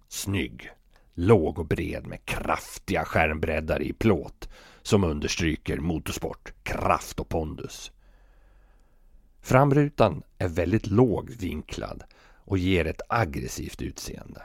Snygg, 0.08 0.72
låg 1.14 1.60
och 1.60 1.66
bred 1.66 2.08
med 2.08 2.26
kraftiga 2.26 3.06
skärmbreddar 3.06 3.82
i 3.82 3.94
plåt 3.94 4.50
som 4.82 5.04
understryker 5.04 5.78
motorsport, 5.78 6.54
kraft 6.64 7.20
och 7.20 7.30
pondus. 7.30 7.92
Framrutan 9.42 10.24
är 10.38 10.48
väldigt 10.48 10.88
lågt 10.88 11.30
vinklad 11.30 12.04
och 12.46 12.58
ger 12.58 12.88
ett 12.88 13.02
aggressivt 13.10 13.82
utseende. 13.82 14.42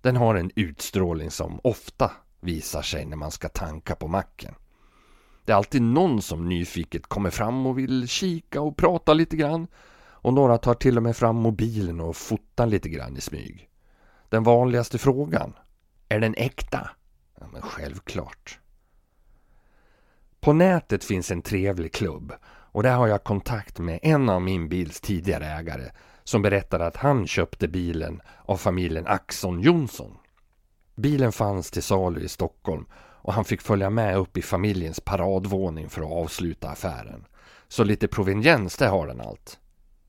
Den 0.00 0.16
har 0.16 0.34
en 0.34 0.50
utstrålning 0.56 1.30
som 1.30 1.60
ofta 1.64 2.10
visar 2.40 2.82
sig 2.82 3.06
när 3.06 3.16
man 3.16 3.30
ska 3.30 3.48
tanka 3.48 3.94
på 3.94 4.08
macken. 4.08 4.54
Det 5.44 5.52
är 5.52 5.56
alltid 5.56 5.82
någon 5.82 6.22
som 6.22 6.48
nyfiket 6.48 7.06
kommer 7.06 7.30
fram 7.30 7.66
och 7.66 7.78
vill 7.78 8.08
kika 8.08 8.60
och 8.60 8.76
prata 8.76 9.14
lite 9.14 9.36
grann. 9.36 9.66
Och 10.04 10.34
några 10.34 10.58
tar 10.58 10.74
till 10.74 10.96
och 10.96 11.02
med 11.02 11.16
fram 11.16 11.36
mobilen 11.36 12.00
och 12.00 12.16
fotar 12.16 12.66
lite 12.66 12.88
grann 12.88 13.16
i 13.16 13.20
smyg. 13.20 13.68
Den 14.28 14.42
vanligaste 14.42 14.98
frågan. 14.98 15.52
Är 16.08 16.20
den 16.20 16.34
äkta? 16.34 16.90
Ja, 17.40 17.46
men 17.52 17.62
självklart. 17.62 18.58
På 20.40 20.52
nätet 20.52 21.04
finns 21.04 21.30
en 21.30 21.42
trevlig 21.42 21.92
klubb 21.92 22.32
och 22.44 22.82
där 22.82 22.96
har 22.96 23.06
jag 23.06 23.24
kontakt 23.24 23.78
med 23.78 23.98
en 24.02 24.28
av 24.28 24.42
min 24.42 24.68
bils 24.68 25.00
tidigare 25.00 25.46
ägare 25.46 25.90
som 26.24 26.42
berättade 26.42 26.86
att 26.86 26.96
han 26.96 27.26
köpte 27.26 27.68
bilen 27.68 28.22
av 28.44 28.56
familjen 28.56 29.06
Axon 29.06 29.60
Jonsson. 29.60 30.16
Bilen 30.94 31.32
fanns 31.32 31.70
till 31.70 31.82
salu 31.82 32.20
i 32.20 32.28
Stockholm 32.28 32.86
och 33.22 33.32
han 33.32 33.44
fick 33.44 33.62
följa 33.62 33.90
med 33.90 34.16
upp 34.16 34.36
i 34.36 34.42
familjens 34.42 35.00
paradvåning 35.00 35.88
för 35.88 36.02
att 36.02 36.12
avsluta 36.12 36.68
affären. 36.68 37.24
Så 37.68 37.84
lite 37.84 38.08
proveniens, 38.08 38.76
det 38.76 38.86
har 38.86 39.06
den 39.06 39.20
allt. 39.20 39.58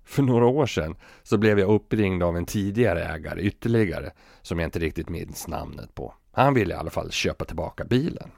För 0.06 0.24
några 0.24 0.46
år 0.46 0.66
sedan 0.66 0.96
så 1.24 1.38
blev 1.38 1.60
jag 1.60 1.70
uppringd 1.70 2.24
av 2.24 2.38
en 2.38 2.46
tidigare 2.46 3.04
ägare 3.04 3.42
ytterligare 3.42 4.12
som 4.42 4.60
jag 4.60 4.68
inte 4.68 4.80
riktigt 4.80 5.10
minns 5.10 5.48
namnet 5.48 5.96
på. 5.96 6.14
Han 6.32 6.54
ville 6.54 6.74
i 6.74 6.78
alla 6.78 6.90
fall 6.92 7.12
köpa 7.12 7.46
tillbaka 7.46 7.84
bilen. 7.84 8.32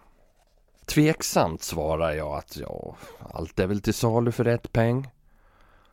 Tveksamt 0.85 1.63
svarar 1.63 2.11
jag 2.11 2.37
att 2.37 2.57
ja, 2.57 2.95
allt 3.33 3.59
är 3.59 3.67
väl 3.67 3.81
till 3.81 3.93
salu 3.93 4.31
för 4.31 4.43
rätt 4.43 4.71
peng. 4.71 5.07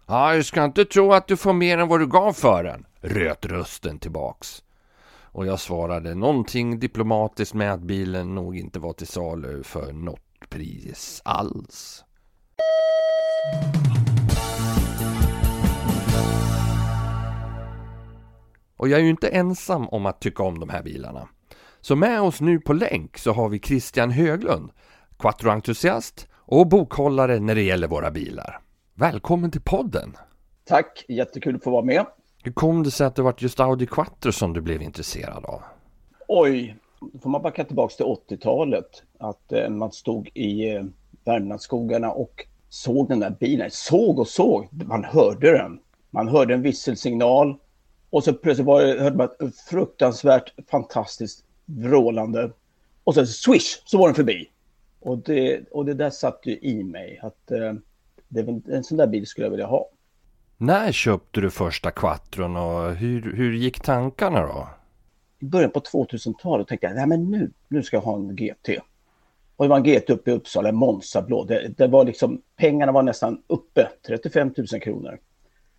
Ja, 0.07 0.35
du 0.35 0.45
ska 0.45 0.65
inte 0.65 0.85
tro 0.85 1.12
att 1.12 1.29
du 1.29 1.37
får 1.37 1.53
mer 1.53 1.79
än 1.79 1.89
vad 1.89 2.01
du 2.01 2.07
gav 2.07 2.33
för 2.33 2.65
den, 2.65 2.87
röt 3.01 3.47
rösten 3.47 3.99
tillbaks. 3.99 4.62
Och 5.33 5.47
jag 5.47 5.61
svarade 5.61 6.15
någonting 6.15 6.79
diplomatiskt 6.79 7.55
med 7.55 7.73
att 7.73 7.81
bilen 7.81 8.35
nog 8.35 8.57
inte 8.57 8.79
var 8.79 8.93
till 8.93 9.07
salu 9.07 9.62
för 9.62 9.93
något 9.93 10.49
pris 10.49 11.23
alls. 11.25 12.05
Och 18.77 18.89
jag 18.89 19.01
är 19.01 19.05
ju 19.05 19.11
inte 19.11 19.29
ensam 19.29 19.89
om 19.89 20.07
att 20.07 20.21
tycka 20.21 20.43
om 20.43 20.61
de 20.61 20.69
här 20.69 20.83
bilarna. 20.83 21.29
Så 21.81 21.97
med 21.97 22.21
oss 22.21 22.41
nu 22.41 22.61
på 22.61 22.73
länk 22.73 23.19
så 23.19 23.33
har 23.33 23.49
vi 23.49 23.59
Christian 23.59 24.11
Höglund, 24.11 24.71
Quattroentusiast 25.19 26.29
och 26.35 26.69
bokhållare 26.69 27.41
när 27.41 27.55
det 27.55 27.62
gäller 27.62 27.89
våra 27.89 28.11
bilar. 28.11 28.61
Välkommen 28.95 29.51
till 29.51 29.62
podden! 29.62 30.17
Tack, 30.65 31.05
jättekul 31.09 31.57
att 31.57 31.65
få 31.65 31.71
vara 31.71 31.85
med. 31.85 32.07
Hur 32.45 32.53
kom 32.53 32.83
det 32.83 32.91
sig 32.91 33.07
att 33.07 33.17
det 33.17 33.23
var 33.23 33.35
just 33.39 33.61
Audi 33.61 33.87
Quattro 33.87 34.33
som 34.33 34.53
du 34.53 34.61
blev 34.61 34.83
intresserad 34.83 35.45
av? 35.45 35.63
Oj, 36.29 36.77
då 37.13 37.19
får 37.19 37.31
man 37.31 37.43
backa 37.43 37.65
tillbaka 37.65 37.95
till 37.95 38.37
80-talet. 38.37 39.03
Att 39.19 39.53
eh, 39.53 39.69
man 39.69 39.93
stod 39.93 40.31
i 40.35 40.75
eh, 40.75 40.85
Värmlandsskogarna 41.25 42.11
och 42.11 42.47
såg 42.69 43.09
den 43.09 43.21
där 43.21 43.31
bilen. 43.31 43.71
Såg 43.71 44.19
och 44.19 44.29
såg, 44.29 44.69
man 44.71 45.05
hörde 45.05 45.53
den. 45.53 45.81
Man 46.11 46.29
hörde 46.29 46.55
en 46.55 46.63
visselsignal 46.63 47.57
Och 48.11 48.25
så 48.25 48.33
plötsligt 48.33 48.67
var 48.67 48.83
det, 48.83 49.03
hörde 49.03 49.17
man 49.17 49.29
ett 49.49 49.57
fruktansvärt 49.71 50.55
fantastiskt 50.71 51.45
vrålande. 51.65 52.53
Och 53.05 53.15
sen 53.15 53.27
swish 53.27 53.83
så 53.85 53.99
var 53.99 54.09
den 54.09 54.15
förbi. 54.15 54.51
Och 55.01 55.19
det, 55.19 55.69
och 55.71 55.85
det 55.85 55.95
där 55.95 56.11
satt 56.11 56.41
ju 56.45 56.59
i 56.59 56.85
mig 56.85 57.21
att 57.23 57.51
eh, 57.51 57.73
det, 58.29 58.41
en 58.73 58.85
sån 58.85 58.99
där 58.99 59.07
bil 59.07 59.27
skulle 59.27 59.47
jag 59.47 59.51
vilja 59.51 59.67
ha. 59.67 59.89
När 60.62 60.92
köpte 60.92 61.40
du 61.40 61.50
första 61.50 61.90
Quattron 61.90 62.57
och 62.57 62.95
hur, 62.95 63.33
hur 63.33 63.52
gick 63.52 63.81
tankarna 63.81 64.40
då? 64.40 64.69
I 65.38 65.45
början 65.45 65.71
på 65.71 65.81
2000-talet 65.81 66.69
tänkte 66.69 66.87
jag, 66.87 66.97
nej 66.97 67.07
men 67.07 67.31
nu, 67.31 67.50
nu 67.69 67.83
ska 67.83 67.97
jag 67.97 68.02
ha 68.02 68.16
en 68.16 68.37
GT. 68.37 68.69
Och 69.57 69.64
det 69.64 69.69
var 69.69 69.76
en 69.76 69.83
GT 69.83 70.11
uppe 70.11 70.31
i 70.31 70.35
Uppsala, 70.35 70.69
en 70.69 70.76
Monza 70.76 71.23
blå. 71.23 71.45
Det, 71.45 71.69
det, 71.76 71.87
var 71.87 72.04
liksom, 72.04 72.42
pengarna 72.57 72.92
var 72.92 73.02
nästan 73.02 73.42
uppe, 73.47 73.88
35 74.07 74.54
000 74.57 74.81
kronor. 74.81 75.19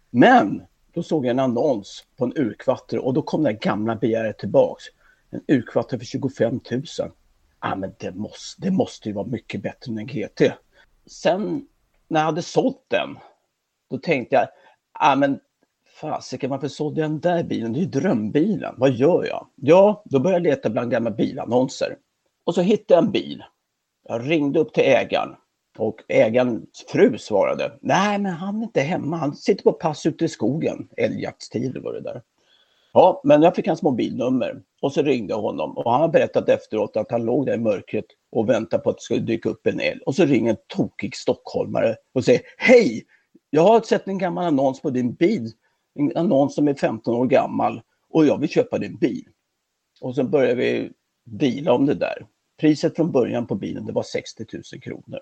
Men 0.10 0.64
då 0.94 1.04
såg 1.04 1.26
jag 1.26 1.32
en 1.32 1.40
annons 1.40 2.06
på 2.18 2.26
en 2.26 2.38
urkvatter 2.38 3.06
och 3.06 3.14
då 3.14 3.22
kom 3.22 3.44
det 3.44 3.54
gamla 3.54 3.96
begäret 3.96 4.38
tillbaks. 4.38 4.84
En 5.30 5.42
urkvatter 5.48 5.98
för 5.98 6.06
25 6.06 6.60
000. 6.72 6.84
Ja, 7.62 7.76
men 7.76 7.94
det 8.00 8.16
måste, 8.16 8.62
det 8.62 8.72
måste 8.72 9.10
ju 9.10 9.16
vara 9.16 9.28
mycket 9.28 9.62
bättre 9.62 9.92
än 9.92 9.98
en 9.98 10.08
GT. 10.08 10.42
Sen 11.06 11.68
när 12.08 12.20
jag 12.20 12.26
hade 12.26 12.42
sålt 12.42 12.86
den, 12.88 13.18
då 13.90 13.98
tänkte 13.98 14.36
jag, 14.36 14.48
ah, 14.94 15.16
men 15.16 15.40
fasiken 16.02 16.50
varför 16.50 16.68
sålde 16.68 17.02
jag 17.02 17.10
den 17.10 17.20
där 17.20 17.44
bilen? 17.44 17.74
Det 17.74 17.80
är 17.80 17.82
ju 17.82 17.88
drömbilen. 17.88 18.76
Vad 18.78 18.92
gör 18.92 19.26
jag? 19.26 19.48
Ja, 19.56 20.04
då 20.06 20.20
började 20.20 20.50
jag 20.50 20.56
leta 20.56 20.70
bland 20.70 20.92
gamla 20.92 21.12
bilannonser. 21.12 21.98
Och 22.44 22.56
så 22.56 22.62
hittade 22.62 22.98
jag 22.98 23.06
en 23.06 23.12
bil. 23.12 23.44
Jag 24.08 24.30
ringde 24.30 24.60
upp 24.60 24.74
till 24.74 24.84
ägaren 24.84 25.36
och 25.78 26.04
ägarens 26.08 26.86
fru 26.88 27.18
svarade, 27.18 27.78
nej 27.82 28.20
men 28.20 28.34
han 28.34 28.60
är 28.60 28.64
inte 28.64 28.82
hemma, 28.82 29.18
han 29.18 29.36
sitter 29.36 29.64
på 29.64 29.74
pass 29.74 30.06
ute 30.06 30.26
i 30.26 30.28
skogen, 30.28 30.88
älgjaktstider 30.98 31.80
var 31.80 31.94
det 31.94 32.02
där. 32.02 32.22
Ja, 32.94 33.22
men 33.24 33.42
jag 33.42 33.56
fick 33.56 33.68
hans 33.68 33.82
mobilnummer 33.82 34.62
och 34.82 34.92
så 34.92 35.02
ringde 35.02 35.34
jag 35.34 35.42
honom 35.42 35.78
och 35.78 35.92
han 35.92 36.02
har 36.02 36.08
berättat 36.08 36.50
efteråt 36.50 36.98
att 36.98 37.12
han 37.12 37.26
låg 37.26 37.46
där 37.46 37.54
i 37.54 37.58
mörkret 37.58 38.06
och 38.32 38.50
väntade 38.50 38.84
på 38.84 38.90
att 38.90 38.98
det 38.98 39.02
skulle 39.02 39.20
dyka 39.20 39.50
upp 39.50 39.68
en 39.68 39.80
älg. 39.80 40.00
Och 40.06 40.16
så 40.16 40.26
ringer 40.26 40.52
en 40.52 40.58
tokig 40.68 41.16
stockholmare 41.16 41.96
och 42.14 42.26
säger, 42.26 42.42
hej! 42.58 43.04
Jag 43.56 43.64
har 43.64 43.82
sett 43.82 44.08
en 44.08 44.18
gammal 44.18 44.46
annons 44.46 44.82
på 44.82 44.90
din 44.90 45.14
bil, 45.14 45.52
en 45.96 46.18
annons 46.18 46.56
som 46.56 46.68
är 46.68 46.74
15 46.74 47.16
år 47.16 47.26
gammal 47.26 47.82
och 48.10 48.26
jag 48.26 48.40
vill 48.40 48.50
köpa 48.50 48.78
din 48.78 48.98
bil. 48.98 49.26
Och 50.02 50.16
sen 50.16 50.32
började 50.32 50.56
vi 50.56 50.92
deala 51.24 51.74
om 51.74 51.86
det 51.86 51.94
där. 51.94 52.28
Priset 52.60 52.96
från 52.96 53.12
början 53.12 53.48
på 53.48 53.56
bilen 53.56 53.86
det 53.86 53.94
var 53.94 54.04
60 54.04 54.46
000 54.74 54.82
kronor 54.82 55.20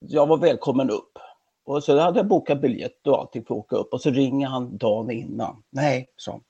jag 0.00 0.26
var 0.26 0.38
välkommen 0.38 0.90
upp. 0.90 1.18
Och 1.64 1.84
så 1.84 1.98
hade 1.98 2.18
jag 2.18 2.28
bokat 2.28 2.60
biljett 2.60 3.06
och 3.06 3.18
allting 3.18 3.44
för 3.44 3.54
att 3.54 3.58
åka 3.58 3.76
upp 3.76 3.92
och 3.92 4.00
så 4.00 4.10
ringer 4.10 4.46
han 4.46 4.76
dagen 4.76 5.10
innan. 5.10 5.62
Nej, 5.70 6.08
sa 6.16 6.32
han. 6.32 6.40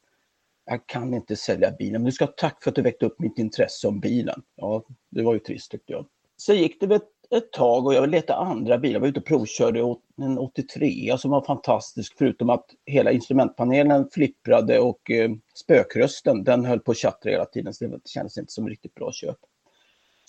Jag 0.65 0.87
kan 0.87 1.15
inte 1.15 1.37
sälja 1.37 1.71
bilen, 1.71 2.03
men 2.03 2.05
du 2.05 2.13
ska 2.13 2.25
ha 2.25 2.33
tack 2.33 2.63
för 2.63 2.71
att 2.71 2.75
du 2.75 2.83
väckte 2.83 3.07
upp 3.07 3.19
mitt 3.19 3.39
intresse 3.39 3.89
om 3.89 4.01
bilen. 4.01 4.43
Ja, 4.57 4.83
det 5.11 5.23
var 5.23 5.33
ju 5.33 5.39
trist 5.39 5.71
tyckte 5.71 5.93
jag. 5.93 6.07
Så 6.37 6.53
gick 6.53 6.81
det 6.81 6.87
väl 6.87 7.01
ett 7.37 7.53
tag 7.53 7.87
och 7.87 7.95
jag 7.95 8.09
letade 8.09 8.39
andra 8.39 8.79
bilar. 8.79 8.95
Jag 8.95 9.01
var 9.01 9.09
ute 9.09 9.21
och 9.21 9.27
provkörde 9.27 9.97
en 10.17 10.39
83 10.39 11.11
alltså, 11.11 11.23
som 11.23 11.31
var 11.31 11.45
fantastisk 11.45 12.15
förutom 12.19 12.51
att 12.51 12.67
hela 12.87 13.11
instrumentpanelen 13.11 14.09
flipprade 14.13 14.79
och 14.79 15.11
eh, 15.11 15.31
spökrösten 15.55 16.45
den 16.45 16.65
höll 16.65 16.81
på 16.81 16.91
att 16.91 16.97
tjattra 16.97 17.31
hela 17.31 17.45
tiden 17.45 17.75
så 17.75 17.87
det 17.87 18.09
kändes 18.09 18.39
inte 18.39 18.53
som 18.53 18.69
riktigt 18.69 18.95
bra 18.95 19.13
köp. 19.13 19.39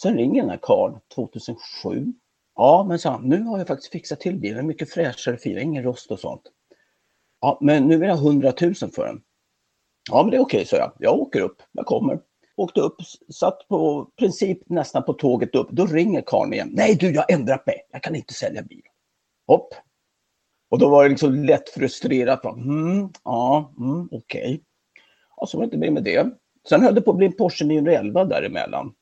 Sen 0.01 0.17
ringer 0.17 0.41
den 0.41 0.49
här 0.49 0.59
karln 0.61 0.99
2007 1.15 2.13
Ja, 2.55 2.85
men 2.87 2.99
sa 2.99 3.11
han, 3.11 3.29
nu 3.29 3.43
har 3.43 3.57
jag 3.57 3.67
faktiskt 3.67 3.91
fixat 3.91 4.19
till 4.19 4.39
bilen, 4.39 4.67
mycket 4.67 4.89
fräschare 4.89 5.37
fil, 5.37 5.57
ingen 5.57 5.83
rost 5.83 6.11
och 6.11 6.19
sånt. 6.19 6.41
Ja, 7.41 7.57
men 7.61 7.87
nu 7.87 7.97
vill 7.97 8.09
jag 8.09 8.15
ha 8.15 8.29
100 8.29 8.53
000 8.61 8.73
för 8.73 9.05
den. 9.05 9.21
Ja, 10.11 10.23
men 10.23 10.31
det 10.31 10.37
är 10.37 10.41
okej, 10.41 10.65
sa 10.65 10.77
jag. 10.77 10.91
Jag 10.99 11.19
åker 11.19 11.41
upp, 11.41 11.61
jag 11.71 11.85
kommer. 11.85 12.19
Åkte 12.61 12.81
upp, 12.81 12.95
satt 13.33 13.67
på 13.67 14.09
princip 14.19 14.69
nästan 14.69 15.03
på 15.03 15.13
tåget 15.13 15.55
upp. 15.55 15.69
Då 15.71 15.85
ringer 15.85 16.21
karln 16.21 16.53
igen. 16.53 16.69
Nej 16.71 16.95
du, 16.95 17.11
jag 17.11 17.21
har 17.21 17.35
ändrat 17.35 17.65
mig. 17.65 17.75
Jag 17.91 18.03
kan 18.03 18.15
inte 18.15 18.33
sälja 18.33 18.61
bil. 18.61 18.81
Hopp. 19.47 19.73
Och 20.69 20.79
då 20.79 20.89
var 20.89 21.03
det 21.03 21.09
liksom 21.09 21.43
lätt 21.43 21.69
frustrerat. 21.69 22.45
Mm, 22.45 23.09
ja, 23.23 23.73
mm, 23.79 24.09
okej. 24.11 24.41
Okay. 24.41 24.59
Och 25.35 25.49
så 25.49 25.57
var 25.57 25.63
det 25.63 25.65
inte 25.65 25.77
mer 25.77 25.91
med 25.91 26.03
det. 26.03 26.29
Sen 26.69 26.81
höll 26.81 26.95
det 26.95 27.01
på 27.01 27.11
att 27.11 27.17
bli 27.17 27.25
en 27.25 27.37
Porsche 27.37 27.65
911 27.65 28.25
däremellan. 28.25 28.93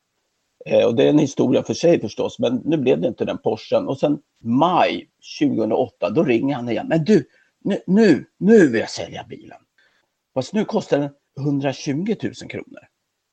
Eh, 0.65 0.86
och 0.86 0.95
det 0.95 1.04
är 1.04 1.10
en 1.10 1.19
historia 1.19 1.63
för 1.63 1.74
sig 1.74 2.02
förstås, 2.02 2.39
men 2.39 2.62
nu 2.65 2.78
blev 2.78 3.02
det 3.02 3.08
inte 3.08 3.26
den 3.26 3.38
Porschen. 3.38 3.88
Och 3.88 4.00
sen 4.00 4.19
maj 4.43 5.10
2008, 5.39 6.10
då 6.10 6.24
ringer 6.24 6.56
han 6.56 6.69
igen. 6.69 6.88
Men 6.88 7.04
du, 7.04 7.26
nu, 7.63 7.80
nu, 7.88 8.26
nu 8.38 8.67
vill 8.67 8.80
jag 8.80 8.89
sälja 8.89 9.26
bilen. 9.30 9.58
Fast 10.34 10.54
nu 10.54 10.65
kostar 10.65 11.00
den 11.00 11.10
120 11.39 12.15
000 12.24 12.34
kronor. 12.34 12.88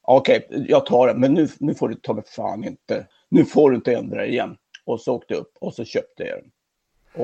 Okej, 0.08 0.46
okay, 0.48 0.66
jag 0.68 0.86
tar 0.86 1.06
den, 1.06 1.20
men 1.20 1.34
nu, 1.34 1.48
nu 1.58 1.74
får 1.74 1.88
du 1.88 1.94
ta 1.94 2.14
mig 2.14 2.24
fan 2.26 2.64
inte, 2.64 3.06
nu 3.28 3.44
får 3.44 3.70
du 3.70 3.76
inte 3.76 3.94
ändra 3.94 4.26
igen. 4.26 4.56
Och 4.84 5.00
så 5.00 5.14
åkte 5.14 5.34
jag 5.34 5.40
upp 5.40 5.52
och 5.60 5.74
så 5.74 5.84
köpte 5.84 6.22
jag 6.22 6.38
den. 6.38 6.50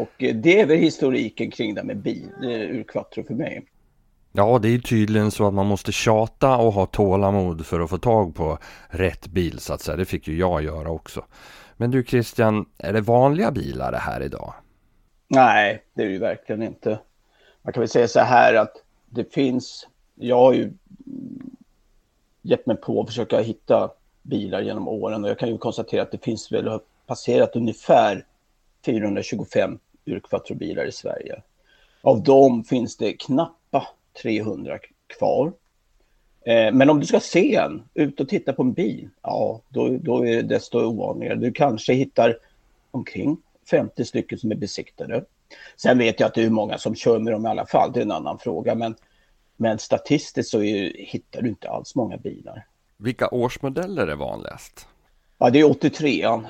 Och 0.01 0.23
eh, 0.23 0.35
det 0.35 0.61
är 0.61 0.67
väl 0.67 0.79
historiken 0.79 1.51
kring 1.51 1.75
det 1.75 1.85
med 1.85 1.97
bil, 1.97 2.31
eh, 2.43 2.49
ur 2.51 2.83
Quattro 2.83 3.25
för 3.25 3.35
mig. 3.35 3.67
Ja, 4.33 4.59
det 4.59 4.69
är 4.69 4.79
tydligen 4.79 5.31
så 5.31 5.47
att 5.47 5.55
man 5.55 5.67
måste 5.67 5.93
tjata 5.93 6.57
och 6.57 6.73
ha 6.73 6.87
tålamod 6.87 7.67
för 7.67 7.81
att 7.81 7.91
få 7.91 7.99
tag 7.99 8.35
på 8.35 8.59
rätt 8.89 9.27
bil 9.27 9.59
så 9.59 9.73
att 9.73 9.81
säga. 9.81 9.97
Det 9.97 10.05
fick 10.05 10.29
ju 10.29 10.37
jag 10.37 10.63
göra 10.63 10.91
också. 10.91 11.25
Men 11.77 11.91
du 11.91 12.05
Christian, 12.05 12.67
är 12.79 12.93
det 12.93 13.01
vanliga 13.01 13.51
bilar 13.51 13.93
det 13.93 13.99
här 13.99 14.21
idag? 14.21 14.55
Nej, 15.29 15.83
det 15.95 16.03
är 16.03 16.07
det 16.07 16.13
ju 16.13 16.19
verkligen 16.19 16.63
inte. 16.63 16.99
Man 17.63 17.73
kan 17.73 17.81
väl 17.81 17.89
säga 17.89 18.09
så 18.09 18.21
här 18.21 18.55
att 18.55 18.73
det 19.11 19.35
finns, 19.35 19.89
jag 20.15 20.37
har 20.37 20.53
ju 20.53 20.73
gett 22.43 22.67
mig 22.67 22.77
på 22.77 23.01
att 23.01 23.07
försöka 23.07 23.41
hitta 23.41 23.91
bilar 24.23 24.61
genom 24.61 24.89
åren 24.89 25.25
och 25.25 25.31
jag 25.31 25.39
kan 25.39 25.49
ju 25.49 25.59
konstatera 25.59 26.03
att 26.03 26.11
det 26.11 26.25
finns 26.25 26.53
väl, 26.53 26.69
har 26.69 26.81
passerat 27.07 27.57
ungefär 27.57 28.25
425 28.85 29.79
urkvattrobilar 30.05 30.85
i 30.85 30.93
Sverige. 30.93 31.43
Av 32.03 32.23
dem 32.23 32.65
finns 32.65 32.97
det 32.97 33.13
knappa 33.13 33.87
300 34.23 34.79
kvar. 35.19 35.53
Eh, 36.45 36.73
men 36.73 36.91
om 36.91 37.01
du 37.01 37.07
ska 37.07 37.21
se 37.21 37.55
en, 37.55 37.83
ut 37.95 38.21
och 38.21 38.29
titta 38.29 38.53
på 38.53 38.63
en 38.63 38.73
bil, 38.73 39.09
ja, 39.23 39.61
då, 39.69 39.89
då 39.89 40.27
är 40.27 40.37
det 40.37 40.43
desto 40.43 40.81
ovanligare. 40.81 41.35
Du 41.35 41.53
kanske 41.53 41.93
hittar 41.93 42.39
omkring 42.91 43.37
50 43.71 44.05
stycken 44.05 44.39
som 44.39 44.51
är 44.51 44.57
besiktade. 44.57 45.25
Sen 45.77 45.99
vet 45.99 46.21
jag 46.21 46.27
att 46.27 46.35
det 46.35 46.43
är 46.43 46.51
många 46.51 46.79
som 46.79 46.95
kör 46.95 47.19
med 47.19 47.33
dem 47.33 47.47
i 47.47 47.49
alla 47.49 47.67
fall, 47.67 47.93
det 47.93 48.01
är 48.01 48.05
en 48.05 48.13
annan 48.13 48.39
fråga. 48.39 48.75
Men, 48.75 48.95
men 49.57 49.79
statistiskt 49.79 50.51
så 50.51 50.63
är, 50.63 50.93
hittar 50.97 51.43
du 51.43 51.49
inte 51.49 51.69
alls 51.69 51.95
många 51.95 52.17
bilar. 52.17 52.67
Vilka 52.97 53.29
årsmodeller 53.29 54.07
är 54.07 54.17
vanligast? 54.17 54.87
Ja, 55.39 55.51
det 55.51 55.61
är 55.61 55.71
83 55.71 56.23
eh, 56.23 56.41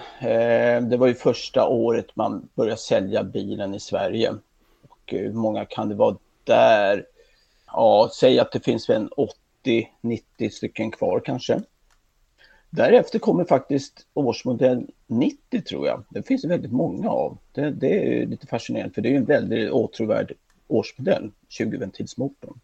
Det 0.83 0.97
var 0.97 1.07
ju 1.07 1.15
första 1.15 1.67
året 1.67 2.17
man 2.17 2.49
började 2.55 2.81
sälja 2.81 3.25
bilen 3.25 3.75
i 3.75 3.81
Sverige. 3.81 4.31
Och 4.89 5.01
hur 5.07 5.27
eh, 5.27 5.33
många 5.33 5.65
kan 5.65 5.89
det 5.89 5.95
vara 5.95 6.17
där? 6.45 7.05
ja, 7.73 8.11
säg 8.15 8.39
att 8.39 8.53
det 8.53 8.61
finns 8.61 8.91
en 8.91 9.11
80-90 9.65 10.49
stycken 10.51 10.91
kvar 10.91 11.23
kanske. 11.25 11.61
Därefter 12.71 13.19
kommer 13.19 13.45
faktiskt 13.45 14.07
årsmodell 14.15 14.87
90 15.07 15.63
tror 15.63 15.87
jag. 15.87 16.05
Det 16.09 16.23
finns 16.23 16.45
väldigt 16.45 16.73
många 16.73 17.11
av. 17.11 17.39
Det, 17.53 17.71
det 17.71 18.23
är 18.23 18.27
lite 18.27 18.47
fascinerande 18.47 18.95
för 18.95 19.03
det 19.03 19.13
är 19.13 19.17
en 19.17 19.25
väldigt 19.25 19.71
åtråvärd 19.71 20.33
årsmodell, 20.69 21.31
20-ventilsmotorn. 21.49 22.59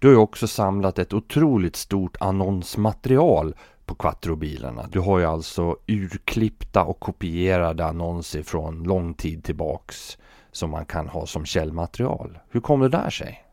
Du 0.00 0.06
har 0.08 0.12
ju 0.12 0.20
också 0.20 0.46
samlat 0.46 0.98
ett 0.98 1.12
otroligt 1.12 1.76
stort 1.76 2.16
annonsmaterial 2.20 3.54
på 3.86 3.94
Quattro-bilarna. 3.94 4.88
Du 4.92 5.00
har 5.00 5.18
ju 5.18 5.24
alltså 5.24 5.76
urklippta 5.86 6.84
och 6.84 7.00
kopierade 7.00 7.84
annonser 7.84 8.42
från 8.42 8.82
lång 8.82 9.14
tid 9.14 9.44
tillbaks 9.44 10.18
som 10.52 10.70
man 10.70 10.84
kan 10.84 11.08
ha 11.08 11.26
som 11.26 11.44
källmaterial. 11.44 12.38
Hur 12.50 12.60
kom 12.60 12.80
det 12.80 12.88
där 12.88 13.10
sig? 13.10 13.44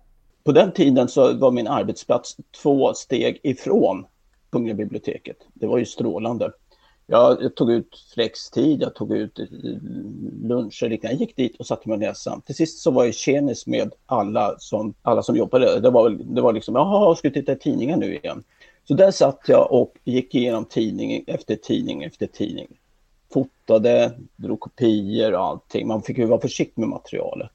På 0.44 0.52
den 0.52 0.72
tiden 0.72 1.08
så 1.08 1.38
var 1.38 1.52
min 1.52 1.68
arbetsplats 1.68 2.38
två 2.62 2.94
steg 2.94 3.40
ifrån 3.44 4.06
Kungliga 4.52 4.76
biblioteket. 4.76 5.38
Det 5.54 5.68
var 5.68 5.78
ju 5.78 5.86
strålande. 5.86 6.52
Jag, 7.08 7.44
jag 7.44 7.56
tog 7.56 7.72
ut 7.72 8.06
flextid, 8.14 8.82
jag 8.82 8.96
tog 8.96 9.12
ut 9.12 9.40
eh, 9.40 9.46
luncher, 10.44 11.00
jag 11.02 11.14
gick 11.14 11.36
dit 11.36 11.56
och 11.60 11.66
satte 11.66 11.90
mig 11.90 11.96
och 11.96 12.02
läste. 12.02 12.42
Till 12.46 12.56
sist 12.56 12.80
så 12.80 12.92
var 12.92 13.06
jag 13.06 13.14
tjenis 13.14 13.68
med 13.68 13.94
alla 14.06 14.56
som, 14.60 14.94
alla 15.02 15.24
som 15.24 15.36
jobbade. 15.36 15.80
Det 15.80 15.90
var, 15.90 16.10
det 16.10 16.42
var 16.42 16.54
liksom, 16.54 16.76
jaha, 16.76 17.16
ska 17.16 17.30
du 17.30 17.34
titta 17.34 17.52
i 17.52 17.56
tidningen 17.56 18.00
nu 18.00 18.16
igen? 18.16 18.44
Så 18.88 18.94
där 18.94 19.12
satt 19.12 19.40
jag 19.48 19.72
och 19.72 19.94
gick 20.04 20.36
igenom 20.36 20.66
tidning 20.66 21.24
efter 21.28 21.56
tidning 21.56 22.04
efter 22.04 22.28
tidning. 22.28 22.68
Fotade, 23.34 24.12
drog 24.36 24.60
kopior 24.60 25.34
och 25.34 25.44
allting. 25.44 25.88
Man 25.88 26.02
fick 26.02 26.18
ju 26.18 26.26
vara 26.26 26.42
försiktig 26.42 26.82
med 26.82 26.90
materialet. 26.90 27.52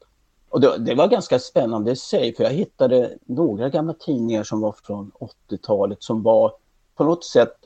Och 0.48 0.60
det, 0.60 0.78
det, 0.78 0.94
var 0.94 1.08
ganska 1.08 1.38
spännande 1.38 1.90
i 1.92 1.96
sig, 1.96 2.34
för 2.34 2.44
jag 2.44 2.50
hittade 2.50 3.18
några 3.26 3.68
gamla 3.68 3.92
tidningar 3.94 4.42
som 4.42 4.60
var 4.60 4.74
från 4.84 5.12
80-talet 5.48 6.02
som 6.02 6.22
var 6.22 6.52
på 6.94 7.04
något 7.04 7.24
sätt, 7.24 7.56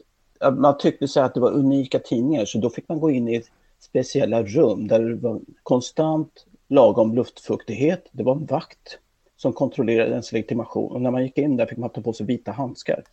man 0.52 0.78
tyckte 0.78 1.08
så 1.08 1.20
att 1.20 1.34
det 1.34 1.40
var 1.40 1.52
unika 1.52 1.98
tidningar, 1.98 2.44
så 2.44 2.58
då 2.58 2.70
fick 2.70 2.88
man 2.88 3.00
gå 3.00 3.10
in 3.10 3.28
i 3.28 3.42
speciella 3.80 4.42
rum 4.42 4.88
där 4.88 5.00
det 5.00 5.14
var 5.14 5.40
konstant 5.62 6.46
lagom 6.68 7.14
luftfuktighet, 7.14 8.08
det 8.12 8.22
var 8.22 8.32
en 8.32 8.46
vakt 8.46 8.98
som 9.36 9.52
kontrollerade 9.52 10.10
ens 10.10 10.32
legitimation. 10.32 10.92
Och 10.92 11.00
när 11.00 11.10
man 11.10 11.22
gick 11.22 11.38
in 11.38 11.56
där 11.56 11.66
fick 11.66 11.78
man 11.78 11.90
ta 11.90 12.00
på 12.00 12.12
sig 12.12 12.26
vita 12.26 12.52
handskar. 12.52 13.04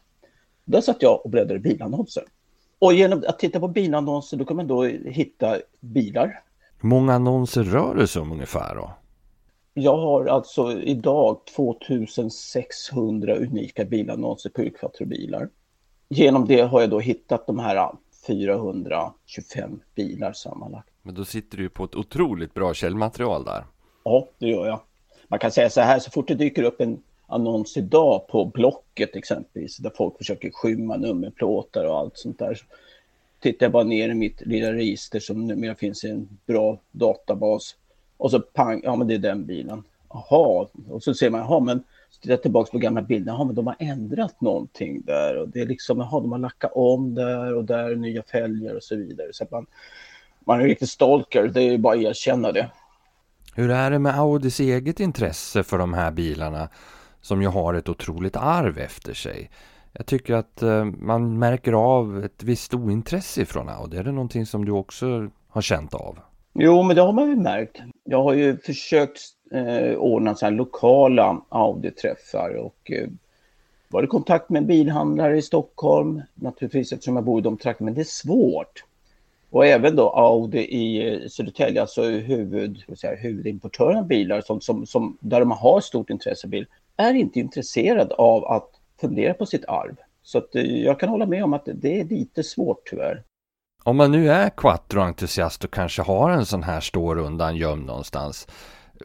Där 0.66 0.82
satt 0.82 1.02
jag 1.02 1.26
och 1.26 1.30
bläddrade 1.30 1.56
i 1.56 1.60
bilannonser. 1.60 2.24
Och 2.80 2.94
genom 2.94 3.24
att 3.28 3.40
titta 3.40 3.60
på 3.60 3.68
bilannonser 3.68 4.38
då 4.38 4.46
kan 4.46 4.58
man 4.58 4.68
då 4.68 4.84
hitta 5.06 5.58
bilar. 5.80 6.44
Hur 6.82 6.90
många 6.90 7.14
annonser 7.14 7.64
rör 7.64 7.96
det 7.96 8.08
sig 8.08 8.22
om 8.22 8.32
ungefär 8.32 8.76
då? 8.76 8.92
Jag 9.74 9.98
har 9.98 10.26
alltså 10.26 10.72
idag 10.72 11.46
2600 11.56 13.36
unika 13.36 13.86
bilannonser 13.86 14.50
på 14.50 14.62
urkvattrobilar. 14.62 15.50
Genom 16.14 16.48
det 16.48 16.62
har 16.62 16.82
jag 16.82 16.90
då 16.90 17.00
hittat 17.00 17.48
de 17.48 17.60
här 17.60 17.90
425 18.28 19.80
bilar 19.96 20.34
sammanlagt. 20.34 20.90
Men 21.02 21.16
då 21.16 21.26
sitter 21.26 21.58
du 21.58 21.70
på 21.70 21.84
ett 21.84 21.96
otroligt 21.96 22.54
bra 22.54 22.74
källmaterial 22.74 23.44
där. 23.44 23.64
Ja, 24.04 24.28
det 24.38 24.48
gör 24.48 24.68
jag. 24.68 24.80
Man 25.28 25.40
kan 25.40 25.52
säga 25.52 25.70
så 25.70 25.82
här, 25.82 26.00
så 26.00 26.12
fort 26.12 26.28
det 26.28 26.36
dyker 26.36 26.64
upp 26.64 26.82
en 26.82 27.04
annons 27.28 27.78
idag 27.78 28.28
på 28.28 28.46
Blocket 28.46 29.16
exempelvis, 29.16 29.78
där 29.78 29.92
folk 29.98 30.18
försöker 30.18 30.52
skymma 30.52 30.98
nummerplåtar 30.98 31.86
och 31.86 31.98
allt 31.98 32.18
sånt 32.18 32.40
där. 32.40 32.56
Så 32.56 32.66
tittar 33.40 33.66
jag 33.66 33.74
bara 33.74 33.84
ner 33.84 34.10
i 34.10 34.14
mitt 34.14 34.42
lilla 34.42 34.74
register 34.74 35.20
som 35.20 35.48
numera 35.48 35.76
finns 35.76 36.04
i 36.04 36.10
en 36.10 36.38
bra 36.46 36.78
databas. 36.92 37.76
Och 38.18 38.32
så 38.32 38.40
pang, 38.40 38.82
ja 38.84 38.96
men 38.96 39.08
det 39.08 39.14
är 39.14 39.20
den 39.20 39.46
bilen. 39.46 39.84
Jaha, 40.10 40.68
och 40.90 41.04
så 41.04 41.14
ser 41.14 41.30
man, 41.30 41.42
jaha 41.42 41.60
men 41.60 41.84
tittar 42.20 42.38
tillbaka 42.38 42.72
på 42.72 42.78
gamla 42.78 43.02
bilder, 43.02 43.32
jaha 43.34 43.44
men 43.46 43.56
de 43.56 43.68
har 43.68 43.76
ändrat 43.80 44.42
någonting 44.42 45.02
där 45.02 45.38
och 45.38 45.50
det 45.50 45.62
är 45.62 45.66
liksom, 45.66 46.00
jaha 46.00 46.20
de 46.20 46.32
har 46.32 46.40
lackat 46.40 46.72
om 46.76 47.16
där 47.16 47.54
och 47.54 47.66
där 47.66 47.96
nya 47.96 48.24
fälgar 48.24 48.76
och 48.76 48.84
så 48.84 48.96
vidare. 48.96 49.28
Så 49.32 49.46
man, 49.52 49.66
man 50.46 50.62
är 50.62 50.66
riktigt 50.66 50.90
stalker, 50.90 51.48
det 51.48 51.62
är 51.62 51.78
bara 51.78 51.98
att 51.98 52.04
erkänna 52.04 52.52
det. 52.52 52.70
Hur 53.56 53.72
är 53.72 53.92
det 53.92 54.00
med 54.00 54.20
Audis 54.20 54.60
eget 54.60 55.00
intresse 55.00 55.64
för 55.64 55.78
de 55.78 55.94
här 55.94 56.12
bilarna 56.12 56.70
som 57.22 57.42
ju 57.42 57.48
har 57.48 57.74
ett 57.74 57.90
otroligt 57.90 58.36
arv 58.36 58.78
efter 58.78 59.14
sig? 59.14 59.50
Jag 59.94 60.06
tycker 60.06 60.34
att 60.34 60.62
eh, 60.62 60.86
man 60.86 61.40
märker 61.40 61.74
av 61.74 62.24
ett 62.26 62.44
visst 62.44 62.74
ointresse 62.74 63.46
från 63.46 63.70
Audi. 63.70 63.98
Är 63.98 64.04
det 64.04 64.12
någonting 64.12 64.46
som 64.46 64.66
du 64.66 64.72
också 64.72 65.30
har 65.50 65.62
känt 65.62 65.94
av? 65.94 66.20
Jo, 66.54 66.84
men 66.84 66.96
det 66.96 67.02
har 67.02 67.14
man 67.14 67.30
ju 67.30 67.36
märkt. 67.36 67.82
Jag 68.04 68.24
har 68.24 68.34
ju 68.34 68.58
försökt 68.58 69.20
eh, 69.52 69.96
ordna 69.98 70.36
så 70.36 70.46
här 70.46 70.52
lokala 70.52 71.42
Audi-träffar 71.50 72.56
och 72.56 72.92
eh, 72.92 73.08
varit 73.88 74.08
i 74.08 74.12
kontakt 74.12 74.50
med 74.50 74.66
bilhandlare 74.66 75.38
i 75.38 75.42
Stockholm, 75.42 76.22
naturligtvis 76.36 76.92
eftersom 76.92 77.16
jag 77.16 77.26
bor 77.26 77.40
i 77.40 77.44
de 77.44 77.58
trakterna, 77.58 77.86
men 77.86 77.94
det 77.94 78.02
är 78.02 78.04
svårt. 78.04 78.84
Och 79.50 79.66
även 79.66 79.96
då 79.96 80.10
Audi 80.10 80.60
i 80.60 81.14
eh, 81.14 81.28
Södertälje, 81.28 81.82
alltså 81.82 82.04
huvud, 82.04 82.84
säga, 82.98 83.16
huvudimportören 83.16 83.98
av 83.98 84.08
bilar 84.08 84.42
som, 84.42 84.62
som, 84.62 84.86
som, 84.86 85.18
där 85.20 85.40
de 85.40 85.52
har 85.52 85.82
stort 85.82 86.10
intresse 86.10 86.48
bil, 86.48 86.66
är 86.98 87.14
inte 87.14 87.40
intresserad 87.40 88.12
av 88.12 88.46
att 88.46 88.70
fundera 89.02 89.34
på 89.34 89.46
sitt 89.46 89.66
arv. 89.66 89.96
Så 90.24 90.38
att, 90.38 90.56
eh, 90.56 90.84
jag 90.84 91.00
kan 91.00 91.10
hålla 91.10 91.26
med 91.26 91.44
om 91.44 91.54
att 91.54 91.68
det 91.74 92.00
är 92.00 92.04
lite 92.04 92.44
svårt 92.44 92.90
tyvärr. 92.90 93.24
Om 93.84 93.98
man 93.98 94.12
nu 94.12 94.32
är 94.32 94.50
quattro-entusiast 94.50 95.64
och 95.64 95.74
kanske 95.74 96.02
har 96.02 96.30
en 96.30 96.46
sån 96.46 96.64
här 96.64 96.80
stårundan 96.80 97.56
gömd 97.56 97.86
någonstans. 97.86 98.48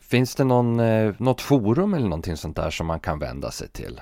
Finns 0.03 0.35
det 0.35 0.45
någon, 0.45 0.81
eh, 0.81 1.15
något 1.19 1.41
forum 1.41 1.95
eller 1.95 2.09
någonting 2.09 2.37
sånt 2.37 2.57
där 2.57 2.71
som 2.71 2.87
man 2.87 3.01
kan 3.01 3.19
vända 3.19 3.51
sig 3.51 3.69
till? 3.69 4.01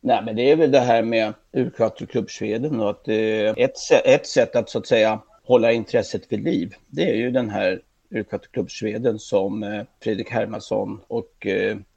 Nej, 0.00 0.22
men 0.24 0.36
det 0.36 0.50
är 0.50 0.56
väl 0.56 0.70
det 0.70 0.80
här 0.80 1.02
med 1.02 1.34
Urquattro 1.52 2.26
Sweden 2.28 2.80
och 2.80 2.90
att 2.90 3.08
eh, 3.08 3.14
ett, 3.16 3.76
ett 4.04 4.26
sätt 4.26 4.56
att 4.56 4.70
så 4.70 4.78
att 4.78 4.86
säga 4.86 5.20
hålla 5.44 5.72
intresset 5.72 6.22
vid 6.32 6.44
liv, 6.44 6.74
det 6.86 7.10
är 7.10 7.14
ju 7.14 7.30
den 7.30 7.50
här 7.50 7.80
Urquattro 8.10 8.66
Sweden 8.68 9.18
som 9.18 9.62
eh, 9.62 9.82
Fredrik 10.02 10.30
Hermansson 10.30 11.00
och 11.08 11.46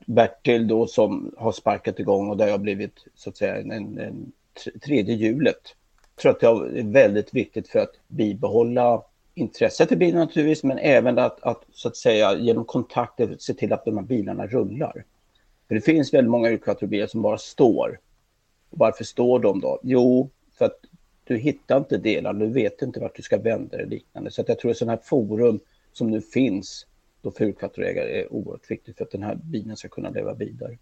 Bertil 0.06 0.68
då 0.68 0.88
som 0.88 1.36
har 1.38 1.52
sparkat 1.52 2.00
igång 2.00 2.30
och 2.30 2.38
där 2.38 2.52
har 2.52 2.58
blivit 2.58 3.06
så 3.16 3.30
att 3.30 3.38
säga 3.38 3.58
en, 3.58 3.72
en 4.00 4.32
tredje 4.86 5.16
hjulet. 5.16 5.76
Jag 6.16 6.22
tror 6.22 6.32
att 6.32 6.40
det 6.40 6.80
är 6.80 6.92
väldigt 6.92 7.34
viktigt 7.34 7.68
för 7.68 7.80
att 7.80 7.94
bibehålla 8.08 9.04
intresset 9.36 9.90
för 9.90 9.96
bilen 9.96 10.20
naturligtvis, 10.20 10.64
men 10.64 10.78
även 10.78 11.20
att, 11.20 11.44
att 11.44 11.64
så 11.72 11.88
att 11.88 11.98
säga 11.98 12.38
genom 12.38 12.66
kontakter 12.66 13.36
se 13.40 13.54
till 13.54 13.74
att 13.74 13.86
de 13.86 13.98
här 13.98 14.06
bilarna 14.06 14.48
rullar. 14.48 15.06
För 15.68 15.76
det 15.76 15.82
finns 15.82 16.14
väldigt 16.14 16.32
många 16.32 16.52
yrkesbilar 16.52 17.08
som 17.08 17.22
bara 17.22 17.38
står. 17.38 18.00
Varför 18.70 19.04
står 19.04 19.40
de 19.40 19.60
då? 19.60 19.80
Jo, 19.84 20.30
för 20.58 20.66
att 20.66 20.80
du 21.24 21.38
hittar 21.38 21.78
inte 21.78 21.98
delar, 21.98 22.34
du 22.34 22.48
vet 22.48 22.82
inte 22.82 23.00
vart 23.00 23.16
du 23.16 23.22
ska 23.22 23.38
vända 23.38 23.78
dig 23.78 23.86
liknande. 23.86 24.32
Så 24.32 24.42
att 24.42 24.50
jag 24.50 24.60
tror 24.60 24.72
att 24.72 24.78
sådana 24.78 24.92
här 24.92 25.04
forum 25.04 25.60
som 25.94 26.12
nu 26.12 26.22
finns 26.22 26.88
då 27.22 27.32
för 27.32 27.46
urkvattroägare 27.46 28.22
är 28.22 28.34
oerhört 28.34 28.72
viktigt 28.72 28.98
för 28.98 29.04
att 29.04 29.12
den 29.12 29.24
här 29.24 29.36
bilen 29.36 29.78
ska 29.78 29.88
kunna 29.88 30.10
leva 30.10 30.34
vidare. 30.34 30.78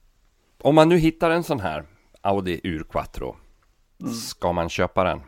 Om 0.62 0.76
man 0.76 0.90
nu 0.90 0.98
hittar 0.98 1.32
en 1.32 1.44
sån 1.44 1.60
här 1.60 1.84
Audi 2.22 2.62
Urquattro, 2.64 3.36
mm. 4.02 4.14
ska 4.14 4.52
man 4.52 4.70
köpa 4.70 5.04
den? 5.04 5.22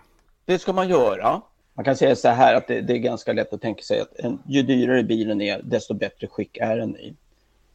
Det 0.46 0.60
ska 0.60 0.74
man 0.74 0.90
göra. 0.90 1.42
Man 1.74 1.86
kan 1.86 1.96
säga 1.96 2.16
så 2.16 2.30
här 2.30 2.56
att 2.56 2.68
det, 2.68 2.82
det 2.82 2.94
är 2.94 2.98
ganska 2.98 3.34
lätt 3.34 3.54
att 3.54 3.62
tänka 3.62 3.84
sig 3.84 4.00
att 4.00 4.20
en, 4.20 4.40
ju 4.48 4.64
dyrare 4.64 5.04
bilen 5.04 5.42
är, 5.42 5.62
desto 5.64 5.94
bättre 5.94 6.28
skick 6.28 6.58
är 6.58 6.78
den 6.78 6.98
i. 6.98 7.16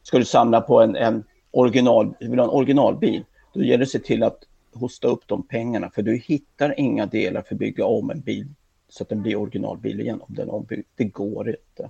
Ska 0.03 0.17
du 0.17 0.25
samla 0.25 0.61
på 0.61 0.81
en, 0.81 0.95
en 0.95 1.23
original, 1.51 2.13
vill 2.19 2.39
ha 2.39 2.43
en 2.43 2.49
originalbil, 2.49 3.23
då 3.53 3.63
gäller 3.63 3.77
det 3.77 3.83
att 3.83 3.89
se 3.89 3.99
till 3.99 4.23
att 4.23 4.43
hosta 4.73 5.07
upp 5.07 5.27
de 5.27 5.47
pengarna, 5.47 5.89
för 5.89 6.01
du 6.01 6.17
hittar 6.17 6.79
inga 6.79 7.05
delar 7.05 7.41
för 7.41 7.55
att 7.55 7.59
bygga 7.59 7.85
om 7.85 8.09
en 8.09 8.21
bil 8.21 8.47
så 8.89 9.03
att 9.03 9.09
den 9.09 9.21
blir 9.21 9.35
originalbil 9.35 9.99
igen 9.99 10.21
om 10.21 10.35
den 10.35 10.49
är 10.49 10.53
ombyggd. 10.53 10.87
Det 10.95 11.03
går 11.03 11.49
inte. 11.49 11.89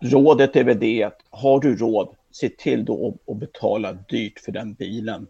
Rådet 0.00 0.56
är 0.56 0.64
väl 0.64 0.78
det 0.78 1.02
att 1.02 1.20
har 1.30 1.60
du 1.60 1.76
råd, 1.76 2.14
se 2.30 2.48
till 2.48 2.84
då 2.84 3.18
att 3.26 3.36
betala 3.36 3.92
dyrt 3.92 4.40
för 4.40 4.52
den 4.52 4.74
bilen 4.74 5.26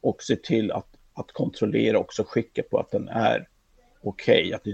och 0.00 0.22
se 0.22 0.36
till 0.36 0.72
att, 0.72 0.86
att 1.14 1.32
kontrollera 1.32 1.98
också 1.98 2.24
skicket 2.26 2.70
på 2.70 2.78
att 2.78 2.90
den 2.90 3.08
är 3.08 3.48
okej, 4.02 4.40
okay, 4.40 4.52
att 4.52 4.66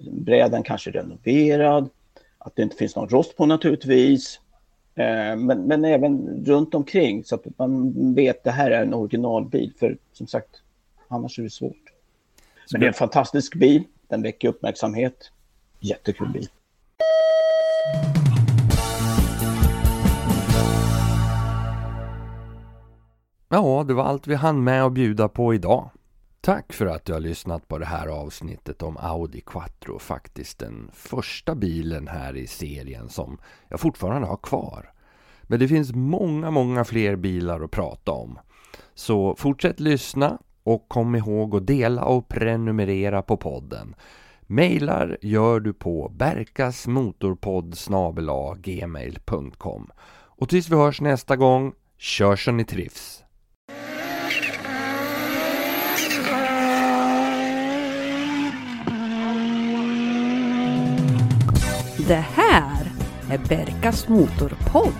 Brädan 0.00 0.62
kanske 0.62 0.90
är 0.90 0.92
renoverad, 0.92 1.88
att 2.38 2.56
det 2.56 2.62
inte 2.62 2.76
finns 2.76 2.96
någon 2.96 3.08
rost 3.08 3.36
på 3.36 3.46
naturligtvis, 3.46 4.40
eh, 4.94 5.36
men, 5.36 5.62
men 5.66 5.84
även 5.84 6.44
runt 6.44 6.74
omkring 6.74 7.24
så 7.24 7.34
att 7.34 7.58
man 7.58 8.14
vet 8.14 8.36
att 8.36 8.44
det 8.44 8.50
här 8.50 8.70
är 8.70 8.82
en 8.82 8.94
originalbil, 8.94 9.72
för 9.78 9.98
som 10.12 10.26
sagt, 10.26 10.62
annars 11.08 11.38
är 11.38 11.42
det 11.42 11.50
svårt. 11.50 11.92
Men 12.72 12.80
det 12.80 12.86
är 12.86 12.88
en 12.88 12.94
fantastisk 12.94 13.54
bil, 13.54 13.84
den 14.08 14.22
väcker 14.22 14.48
uppmärksamhet, 14.48 15.30
jättekul 15.80 16.28
bil. 16.28 16.48
Ja, 23.48 23.84
det 23.88 23.94
var 23.94 24.04
allt 24.04 24.26
vi 24.26 24.34
hann 24.34 24.64
med 24.64 24.84
att 24.84 24.92
bjuda 24.92 25.28
på 25.28 25.54
idag. 25.54 25.90
Tack 26.44 26.72
för 26.72 26.86
att 26.86 27.04
du 27.04 27.12
har 27.12 27.20
lyssnat 27.20 27.68
på 27.68 27.78
det 27.78 27.86
här 27.86 28.06
avsnittet 28.06 28.82
om 28.82 28.96
Audi 28.96 29.40
Quattro. 29.40 29.98
Faktiskt 29.98 30.58
den 30.58 30.90
första 30.92 31.54
bilen 31.54 32.08
här 32.08 32.36
i 32.36 32.46
serien 32.46 33.08
som 33.08 33.38
jag 33.68 33.80
fortfarande 33.80 34.28
har 34.28 34.36
kvar. 34.36 34.92
Men 35.42 35.58
det 35.58 35.68
finns 35.68 35.94
många, 35.94 36.50
många 36.50 36.84
fler 36.84 37.16
bilar 37.16 37.60
att 37.60 37.70
prata 37.70 38.12
om. 38.12 38.38
Så 38.94 39.34
fortsätt 39.38 39.80
lyssna 39.80 40.38
och 40.62 40.88
kom 40.88 41.14
ihåg 41.14 41.56
att 41.56 41.66
dela 41.66 42.04
och 42.04 42.28
prenumerera 42.28 43.22
på 43.22 43.36
podden. 43.36 43.94
Mailar 44.40 45.18
gör 45.22 45.60
du 45.60 45.72
på 45.72 46.08
berkasmotorpodd 46.08 47.76
gmail.com 48.58 49.90
Och 50.12 50.48
tills 50.48 50.68
vi 50.68 50.76
hörs 50.76 51.00
nästa 51.00 51.36
gång, 51.36 51.72
kör 51.98 52.36
så 52.36 52.52
ni 52.52 52.64
trivs! 52.64 53.23
Det 62.06 62.24
här 62.34 62.92
är 63.30 63.38
Berkas 63.38 64.08
Motorpodd. 64.08 64.92